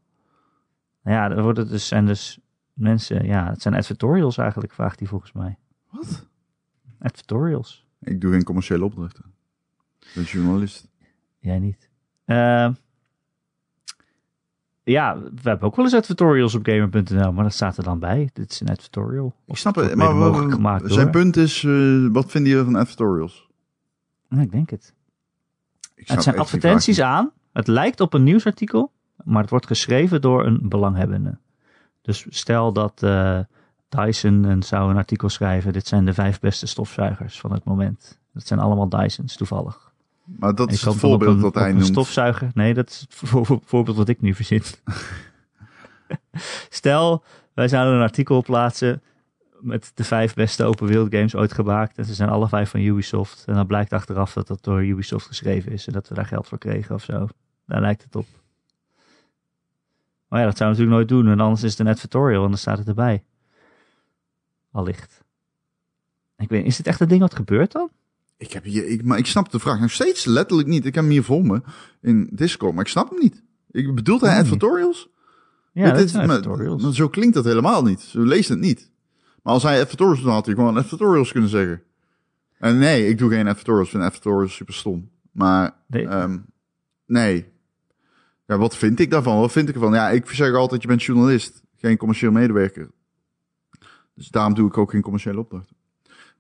[1.03, 2.39] Nou ja, er worden dus, zijn dus
[2.73, 5.59] mensen, ja, het zijn advertorials eigenlijk, vraagt hij volgens mij.
[5.91, 6.27] Wat?
[6.99, 7.87] Advertorials.
[8.01, 9.25] Ik doe geen commerciële opdrachten.
[10.15, 10.89] Ben journalist.
[11.39, 11.89] Jij niet.
[12.25, 12.73] Ehm,
[14.83, 18.31] ja, we hebben ook wel eens advertorials op gamer.nl, maar dat staat er dan bij.
[18.33, 19.35] Dit is een advertorial.
[19.47, 22.75] Ik snap het maar mogelijk gemaakt zijn door- punt is, eh, wat vinden jullie van
[22.77, 23.49] advertorials?
[24.29, 24.95] Ja, ik denk het.
[25.95, 27.33] Het zijn advertenties aan.
[27.53, 28.93] Het lijkt op een nieuwsartikel,
[29.25, 31.39] maar het wordt geschreven door een belanghebbende.
[32.03, 33.39] Dus stel dat eh,
[33.89, 35.73] Dyson een, zou een artikel schrijven.
[35.73, 38.19] Dit zijn de vijf beste stofzuigers van het moment.
[38.33, 39.93] Dat zijn allemaal Dysons, toevallig.
[40.25, 41.87] Maar dat is het voorbeeld een, dat hij noemt.
[41.87, 42.51] stofzuiger.
[42.55, 44.63] Nee, dat is het voor- voorbeeld wat ik nu verzin.
[46.69, 47.25] Stel,
[47.55, 49.03] wij zouden een artikel plaatsen
[49.61, 51.99] met de vijf beste open wereld games ooit gemaakt.
[51.99, 53.45] En ze zijn alle vijf van Ubisoft.
[53.47, 55.87] En dan blijkt achteraf dat dat door Ubisoft geschreven is.
[55.87, 57.29] En dat we daar geld voor kregen of zo.
[57.71, 58.27] Daar lijkt het op.
[60.29, 61.33] Maar ja, dat zouden we natuurlijk nooit doen.
[61.33, 63.25] En anders is het een advertorial en dan staat het erbij.
[64.73, 65.25] Allicht.
[66.39, 67.91] Ik weet, is dit echt een ding wat gebeurt dan?
[68.37, 70.87] Ik heb hier, ik, maar ik snap de vraag nog steeds letterlijk niet.
[70.87, 71.63] Ik heb hem hier voor me
[72.01, 73.43] in Discord, maar ik snap hem niet.
[73.71, 74.39] Ik bedoelt hij Nee.
[74.41, 75.09] advertorials?
[75.73, 76.83] Ja, Dit- dat dit- maar- advertorials.
[76.83, 78.01] maar zo klinkt dat helemaal niet.
[78.01, 78.91] Zo leest het niet.
[79.43, 81.83] Maar als hij advertorials doet, had hij gewoon advertorials kunnen zeggen.
[82.59, 83.87] En nee, ik doe geen advertorials.
[83.87, 85.11] Ik vind advertorials super stom.
[85.33, 86.09] Maar Nee.
[86.09, 86.39] ehm,
[87.07, 87.53] nee.
[88.51, 89.39] Ja, wat vind ik daarvan?
[89.39, 89.93] Wat vind ik ervan?
[89.93, 92.91] Ja, ik zeg altijd, je bent journalist, geen commercieel medewerker.
[94.15, 95.77] Dus daarom doe ik ook geen commerciële opdrachten.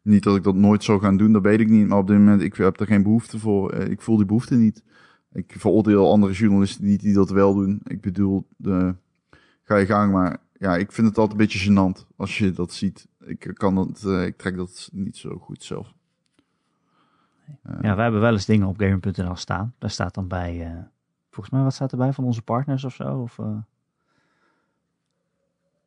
[0.02, 1.86] Niet dat ik dat nooit zou gaan doen, dat weet ik niet.
[1.88, 3.70] Maar op dit moment, ik heb er geen behoefte voor.
[3.72, 4.82] Eh, Ik voel die behoefte niet.
[5.32, 7.80] Ik veroordeel andere journalisten niet die dat wel doen.
[7.84, 8.94] Ik bedoel, de,
[9.62, 10.12] ga je gang.
[10.12, 13.08] Maar ja, ik vind het altijd een beetje gênant als je dat ziet.
[13.24, 15.94] Ik, kan dat, eh, ik trek dat niet zo goed zelf.
[17.80, 19.74] Ja, wij hebben wel eens dingen op gamer.nl staan.
[19.78, 20.82] Daar staat dan bij, eh,
[21.30, 23.18] volgens mij, wat staat erbij van onze partners of zo?
[23.20, 23.56] Of, eh,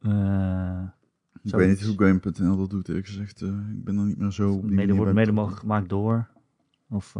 [0.01, 0.81] eh,
[1.43, 3.41] Ik weet niet hoe Game.nl dat doet, eerlijk gezegd.
[3.41, 4.59] eh, ik ben dan niet meer zo...
[4.61, 6.27] mede, wordt mede mogelijk gemaakt door.
[6.89, 7.13] Of,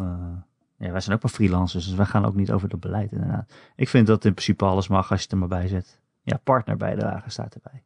[0.78, 3.54] ja, wij zijn ook maar freelancers, dus wij gaan ook niet over het beleid inderdaad.
[3.76, 6.00] Ik vind dat in principe alles mag als je het er maar bij zet.
[6.22, 7.84] Ja, partnerbijdrage staat erbij.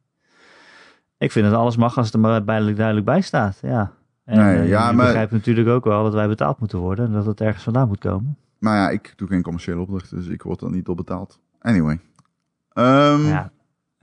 [1.18, 3.92] Ik vind dat alles mag als het er maar duidelijk, duidelijk bij staat, ja.
[4.24, 7.12] En Nee, ja, je maar- begrijpt natuurlijk ook wel dat wij betaald moeten worden en
[7.12, 8.36] dat het ergens vandaan moet komen.
[8.58, 11.38] Maar ja, ik doe geen commerciële opdrachten, dus ik word dan niet op betaald.
[11.60, 12.00] Anyway.
[12.72, 13.28] Ehm, ja.
[13.28, 13.52] Ja,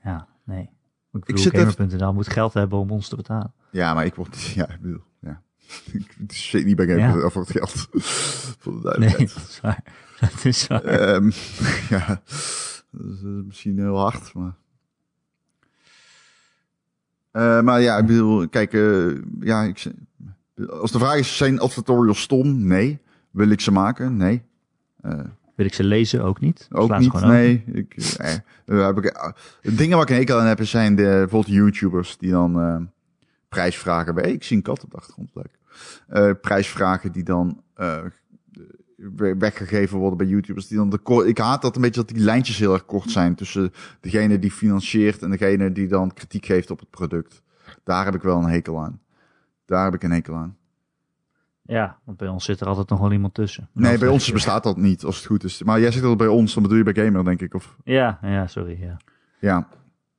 [0.03, 0.69] ja, nee.
[1.13, 3.53] Ik bedoel, zit even- Gamer.nl moet geld hebben om ons te betalen.
[3.71, 4.41] maar ik word...
[4.41, 5.03] Ja, ik bedoel...
[5.19, 5.41] Ja.
[5.93, 7.09] ik zit niet bij Ja.
[7.09, 7.71] Game.nl voor het geld.
[8.59, 9.33] voor de Nee, duidelijkheid.
[9.39, 9.83] dat is waar.
[10.19, 10.83] Dat is waar.
[10.83, 11.31] Ehm,
[11.89, 12.07] ja,
[12.91, 14.55] dat is, eh, misschien heel hard, maar...
[17.31, 17.75] ja, Eh, ja, maar...
[17.75, 19.83] nee, ja, ik bedoel, kijk, eh, ja, ik,
[20.69, 22.67] als de vraag is, zijn advertorials stom?
[22.67, 22.99] Nee.
[23.35, 24.17] Wil ik ze maken?
[24.17, 24.41] Nee.
[25.01, 25.19] Eh,
[25.55, 26.23] Wil ik ze lezen?
[26.23, 26.67] Ook niet.
[26.71, 27.27] ook Slaan niet, over.
[27.27, 27.63] nee.
[27.71, 29.31] Ik, eh, eh, heb ik, eh,
[29.61, 32.89] de dingen waar ik een hekel aan heb, zijn de, bijvoorbeeld YouTubers die dan
[33.49, 34.29] prijsvragen.
[34.33, 36.37] Ik zie een kat op de achtergrond, leuk.
[36.41, 37.61] Prijsvragen die dan
[38.95, 40.67] we- weggegeven worden bij YouTubers.
[40.67, 43.35] Die dan de ik haat dat een beetje dat die lijntjes heel erg kort zijn
[43.35, 47.41] tussen degene die financiert en degene die dan kritiek geeft op het product.
[47.83, 48.99] Daar heb ik wel een hekel aan.
[49.65, 50.57] Daar heb ik een hekel aan.
[51.67, 53.69] Ja, want bij ons zit er altijd nog wel iemand tussen.
[53.71, 55.63] Nee, bij ons bestaat dat niet, als het goed is.
[55.63, 57.53] Maar jij zegt dat bij ons, dan bedoel je bij Gamer, denk ik.
[57.53, 58.77] Of, Ja, ja, sorry.
[58.81, 58.97] Ja.
[59.39, 59.67] ja.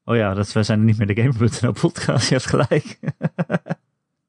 [0.04, 2.28] Oh ja, dat, wij zijn niet meer de Gamer.nl podcast.
[2.28, 2.98] Je hebt gelijk.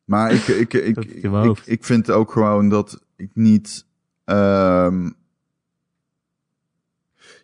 [0.07, 3.85] Maar ik, ik, ik, ik, ik vind ook gewoon dat ik niet.
[4.23, 5.09] ehm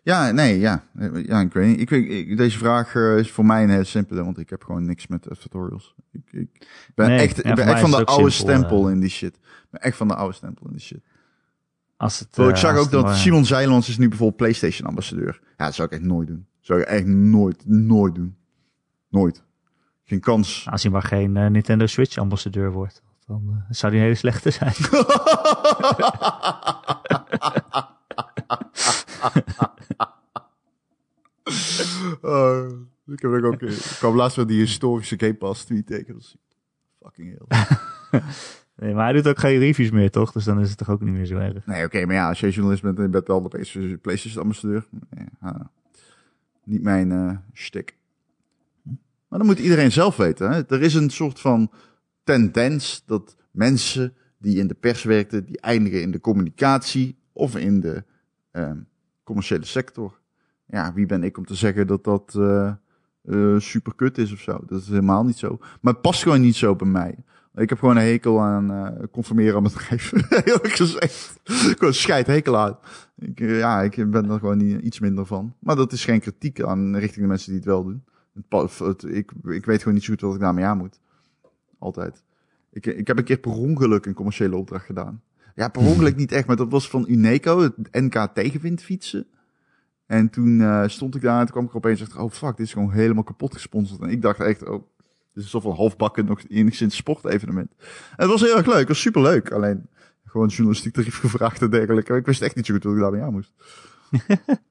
[0.04, 0.84] ja, nee, ja.
[1.26, 1.80] Ja, ik weet niet.
[1.80, 4.84] Ik, ik, deze vraag eh, is voor mij een heel simpele, want ik heb gewoon
[4.84, 5.94] niks met eh, tutorials.
[6.12, 8.92] Ik, ik ben Nee, echt, ik ben van de oude simpel, stempel eh.
[8.92, 9.36] in die shit.
[9.36, 11.00] Ik ben echt van de oude stempel in die shit.
[11.96, 15.40] Als het, Terwijl eh, ik zag ook dat Simon Zeilands is nu bijvoorbeeld PlayStation ambassadeur.
[15.56, 16.46] Ja, dat zou ik echt nooit doen.
[16.60, 18.36] zou ik echt nooit, nooit doen.
[19.08, 19.42] Nooit.
[20.04, 20.66] Geen kans.
[20.70, 23.02] Als hij maar geen eh, Nintendo Switch ambassadeur wordt.
[23.26, 24.74] Dan eh, zou hij een hele slechte zijn.
[32.24, 32.70] Oh,
[33.06, 36.36] ik heb ook, ook ik kwam laatst weer die historische Game Pass tweet is
[37.02, 37.46] fucking heel.
[38.76, 40.32] Nee, maar hij doet ook geen reviews meer, toch?
[40.32, 41.66] Dus dan is het toch ook niet meer zo erg.
[41.66, 44.86] Nee, oké, maar ja, als je journalist bent en je bent wel de PlayStation ambassadeur.
[45.10, 45.60] Nee, ah,
[46.64, 47.96] niet mijn eh shtick.
[49.28, 50.50] Maar dan moet iedereen zelf weten.
[50.50, 50.62] Hè?
[50.68, 51.70] Er is een soort van
[52.24, 57.80] tendens dat mensen die in de pers werkten, die eindigen in de communicatie of in
[57.80, 58.04] de
[58.50, 58.78] ehm,
[59.24, 60.20] commerciële sector.
[60.66, 62.72] Ja, wie ben ik om te zeggen dat dat eh
[63.22, 64.60] eh, super kut is of zo?
[64.66, 65.56] Dat is helemaal niet zo.
[65.80, 67.14] Maar het past gewoon niet zo bij mij.
[67.54, 70.12] Ik heb gewoon een hekel aan eh conformeren aan bedrijf.
[70.44, 71.40] Eerlijk gezegd.
[71.44, 72.78] Gewoon scheid hekel aan.
[73.18, 75.54] Ik, ja, ik ben er gewoon niet, iets minder van.
[75.58, 78.04] Maar dat is geen kritiek aan richting de mensen die het wel doen.
[78.78, 81.00] Het- ik, ik weet gewoon niet zo goed wat ik daarmee aan moet.
[81.78, 82.22] Altijd.
[82.72, 85.22] Ik, ik heb een keer per ongeluk een commerciële opdracht gedaan.
[85.54, 89.26] Ja, per ongeluk niet echt, maar dat was van Uneco, het NK tegenwind fietsen.
[90.14, 92.56] En toen eh, stond ik daar en toen kwam ik opeens en dacht, oh fuck,
[92.56, 94.00] dit is gewoon helemaal kapot gesponsord.
[94.00, 94.82] En ik dacht echt, oh,
[95.32, 97.74] dit is toch wel halfbakken nog enigszins sportevenement.
[97.78, 97.86] En
[98.16, 99.52] het was heel erg leuk, het was super leuk.
[99.52, 99.88] Alleen
[100.24, 102.16] gewoon journalistiek tarief gevraagd en dergelijke.
[102.16, 103.52] Ik wist echt niet zo goed wat ik daarmee aan moest.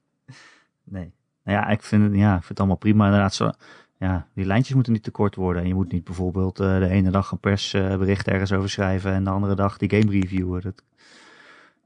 [0.86, 1.12] Nee.
[1.44, 3.04] Nou ja, ik vind, het, ja, ik vind het allemaal prima.
[3.04, 3.50] Inderdaad, zo,
[3.98, 5.62] ja, die lijntjes moeten niet te kort worden.
[5.62, 9.24] En je moet niet bijvoorbeeld eh, de ene dag een persbericht ergens over schrijven en
[9.24, 10.62] de andere dag die game reviewen.
[10.62, 10.82] Dat,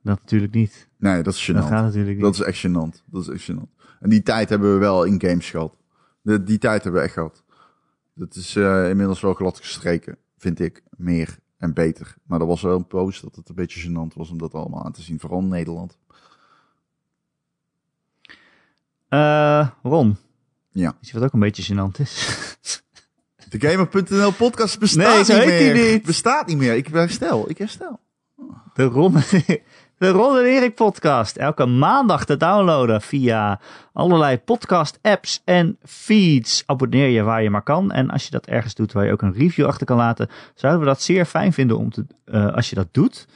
[0.03, 0.89] dat natuurlijk niet.
[0.97, 1.69] Nee, dat is Dat gênant.
[1.69, 2.21] gaat natuurlijk niet.
[2.25, 3.03] Dat is echt gênant.
[3.07, 3.77] Dat is echt gênant.
[4.01, 5.75] En die tijd hebben we wel in games gehad.
[6.23, 7.43] De, die tijd hebben we echt gehad.
[8.15, 10.83] Dat is eh, inmiddels wel glad gestreken, vind ik.
[10.97, 12.15] Meer en beter.
[12.27, 14.85] Maar er was wel een post dat het een beetje gênant was om dat allemaal
[14.85, 15.21] aan te zien.
[15.21, 15.99] Vooral in Nederland.
[19.09, 20.17] Eh, Ron.
[20.73, 20.93] Ja.
[21.01, 22.37] Weet je wat ook een beetje gênant is?
[23.49, 25.93] De Gamer.nl podcast bestaat Nee, zo niet meer.
[25.93, 26.03] niet.
[26.07, 26.75] Bestaat niet meer.
[26.77, 27.51] Ik herstel.
[27.51, 28.01] Ik herstel.
[28.75, 29.15] De Ron,
[29.99, 31.37] de Ron en Erik podcast.
[31.37, 33.61] Elke maandag te downloaden via
[33.93, 36.63] allerlei podcast apps en feeds.
[36.67, 37.93] Abonneer je waar je maar kan.
[37.93, 40.83] En als je dat ergens doet waar je ook een review achter kan laten, zouden
[40.83, 43.29] we dat zeer fijn vinden om te, eh, als je dat doet.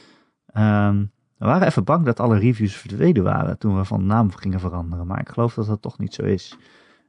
[0.46, 0.98] Ehm,
[1.38, 5.06] we waren even bang dat alle reviews verdwenen waren toen we van naam gingen veranderen.
[5.06, 6.56] Maar ik geloof dat dat toch niet zo is.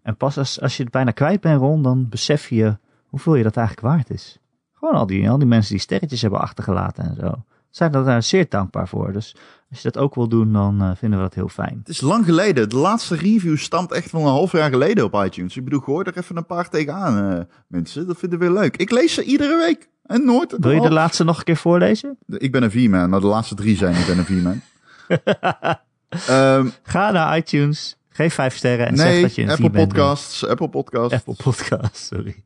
[0.03, 3.43] En pas als, als je het bijna kwijt bent, Ron, dan besef je hoeveel je
[3.43, 4.39] dat eigenlijk waard is.
[4.71, 7.43] Gewoon al die, al die mensen die sterretjes hebben achtergelaten en zo
[7.75, 9.11] zijn er daar zeer dankbaar voor.
[9.11, 9.35] Dus
[9.69, 11.77] als je dat ook wil doen, dan eh, vinden we dat heel fijn.
[11.79, 12.69] Het is lang geleden.
[12.69, 15.57] De laatste review stamt echt van een half jaar geleden op iTunes.
[15.57, 18.07] Ik bedoel, gooi er even een paar tegenaan, eh, mensen.
[18.07, 18.77] Dat vinden we leuk.
[18.77, 19.89] Ik lees ze iedere week.
[20.03, 20.55] En nooit.
[20.59, 22.17] Wil je de laatste nog een keer voorlezen?
[22.27, 24.61] Ik ben een V-man, maar de laatste drie zijn ik ben een V-man.
[26.27, 30.45] Ehm, Ga naar iTunes, geef vijf sterren en zeg dat je een Apple V-man Podcasts,
[30.47, 31.13] Apple Podcasts.
[31.13, 32.43] Apple Podcast, sorry.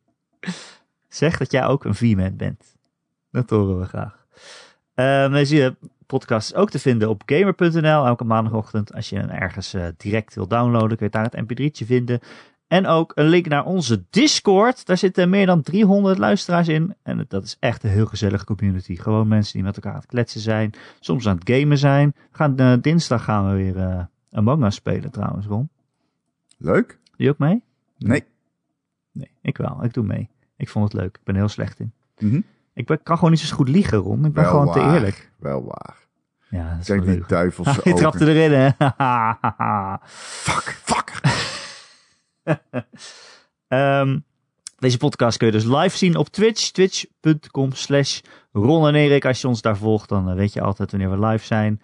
[1.08, 2.64] zeg dat jij ook een V-man bent.
[3.32, 4.16] Dat horen we graag.
[4.98, 5.76] Ehm deze
[6.06, 8.93] podcast is ook te vinden op gamer.nl elke maandagochtend.
[8.93, 12.20] Als je hem ergens eh, direct wil downloaden, kun je daar het mp3'tje vinden.
[12.68, 14.86] En ook een link naar onze Discord.
[14.86, 16.95] Daar zitten meer dan 300 luisteraars in.
[17.04, 18.95] En dat is echt een heel gezellige community.
[18.95, 20.72] Gewoon mensen die met elkaar aan het kletsen zijn.
[21.00, 22.16] Soms aan het gamen zijn.
[22.32, 25.70] Gaan, eh, dinsdag gaan we weer eh Among Us spelen trouwens, Ron.
[26.58, 26.88] Leuk?
[26.88, 27.64] Doe je ook mee?
[27.98, 28.24] Nee.
[29.12, 29.84] Nee, ik wel.
[29.84, 30.30] Ik doe mee.
[30.56, 31.18] Ik vond het leuk.
[31.18, 31.91] Ik ben er heel slecht in.
[32.20, 32.41] Mhm.
[32.78, 34.26] Ik ben, kan gewoon niet zo goed liegen, Ron.
[34.26, 35.32] Ik ben Wel gewoon te eerlijk.
[35.40, 35.96] Wel waar.
[36.50, 37.30] Ja, dat is Kijk die leuk.
[37.30, 37.96] duivelse Je ogen.
[37.96, 38.70] trapte erin, hè?
[40.46, 41.20] Fuck, fuck.
[43.68, 44.20] Ehm,
[44.80, 46.72] Deze podcast kun je dus live zien op Twitch.
[46.72, 48.22] Twitch.com slash
[48.52, 49.26] Ron en Erik.
[49.26, 51.82] Als je ons daar volgt, dan eh, weet je altijd wanneer we live zijn.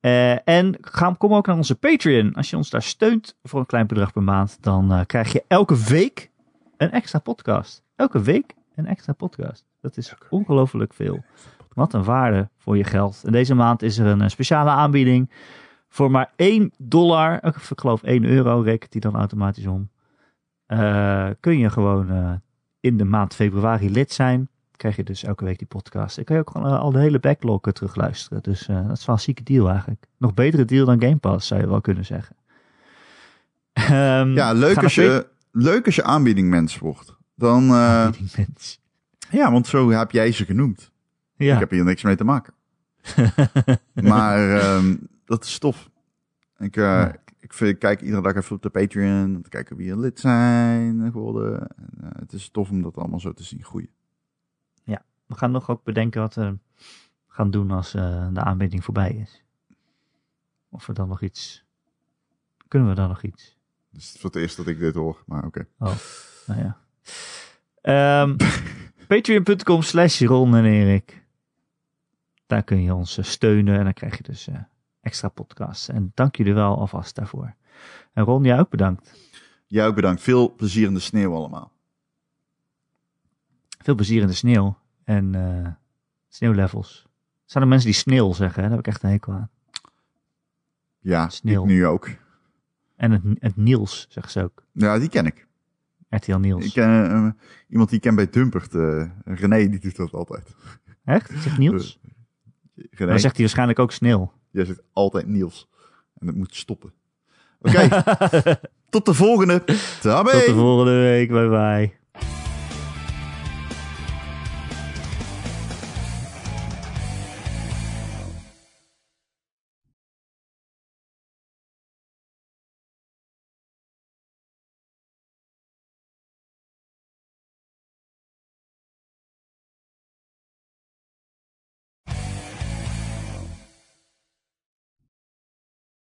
[0.00, 2.34] Uh, en ga, kom ook naar onze Patreon.
[2.34, 5.44] Als je ons daar steunt voor een klein bedrag per maand, dan uh, krijg je
[5.48, 6.30] elke week
[6.76, 7.82] een extra podcast.
[7.96, 9.64] Elke week een extra podcast.
[9.86, 11.24] Dat is ongelooflijk veel.
[11.72, 13.22] Wat een waarde voor je geld.
[13.24, 15.30] En deze maand is er een speciale aanbieding.
[15.88, 19.90] Voor maar 1 dollar, ik geloof 1 euro, rekent die dan automatisch om.
[20.68, 22.32] Uh, kun je gewoon uh,
[22.80, 24.48] in de maand februari lid zijn.
[24.76, 26.16] Krijg je dus elke week die podcast.
[26.16, 28.42] Dan kan je ook gewoon uh, al de hele backlog terugluisteren.
[28.42, 30.06] Dus dat is wel een zieke deal eigenlijk.
[30.18, 32.36] Nog betere deal dan Game Pass, zou je wel kunnen zeggen.
[33.72, 37.16] Um, ja, leuk als, je, leuk als je aanbiedingmens wordt.
[37.34, 38.84] Dan, aanbiedingmens.
[39.30, 40.92] Ja, want zo heb jij ze genoemd.
[41.36, 41.54] Ja.
[41.54, 42.54] Ik heb hier niks mee te maken.
[43.94, 45.90] maar um, dat is tof.
[46.58, 47.14] Ik, ja
[47.46, 49.98] ik, vind, ik kijk iedere dag even op de Patreon om te kijken wie er
[49.98, 51.68] lid zijn geworden.
[51.76, 53.90] En, uh, het is tof om dat allemaal zo te zien groeien.
[54.84, 56.58] Ja, we gaan nog ook bedenken wat we
[57.26, 59.44] gaan doen als uh, de aanbieding voorbij is.
[60.68, 61.64] Of we dan nog iets...
[62.68, 63.56] Kunnen we dan nog iets?
[63.92, 65.66] Het is voor het eerst dat ik dit hoor, maar oké.
[65.78, 65.92] Okay.
[65.92, 65.96] Oh,
[66.46, 68.22] nou ja.
[68.22, 68.36] Um,
[69.06, 71.24] Patreon.com slash Ron en Erik.
[72.46, 74.48] Daar kun je ons steunen en dan krijg je dus...
[74.48, 74.56] Uh,
[75.06, 75.88] extra podcasts.
[75.88, 77.54] En dank jullie wel alvast daarvoor.
[78.12, 79.12] En Ron, jij ook bedankt.
[79.66, 80.22] Jij ook bedankt.
[80.22, 81.72] Veel plezier in de sneeuw allemaal.
[83.78, 85.68] Veel plezier in de sneeuw en uh,
[86.28, 87.06] sneeuwlevels.
[87.44, 88.62] Zijn er mensen die sneeuw zeggen?
[88.62, 88.68] Hè?
[88.68, 89.50] Daar heb ik echt een hekel aan.
[90.98, 91.64] Ja, sneeuw.
[91.64, 92.08] nu ook.
[92.96, 94.64] En het, het Niels, zeggen ze ook.
[94.72, 95.45] Ja, die ken ik.
[96.08, 96.64] RTL Niels.
[96.64, 97.30] Ik ken uh,
[97.68, 98.74] iemand die ik ken bij Dumpert.
[98.74, 100.54] Uh, René, die doet dat altijd.
[101.04, 101.30] Echt?
[101.38, 102.00] Zegt Niels?
[102.74, 103.10] René.
[103.10, 104.32] Dan zegt hij waarschijnlijk ook sneeuw.
[104.50, 105.68] Jij zegt altijd Niels.
[106.18, 106.92] En dat moet stoppen.
[107.60, 108.56] Oké, okay.
[108.90, 109.64] tot de volgende.
[110.00, 110.30] Tabé.
[110.30, 111.28] Tot de volgende week.
[111.28, 111.96] Bye bye.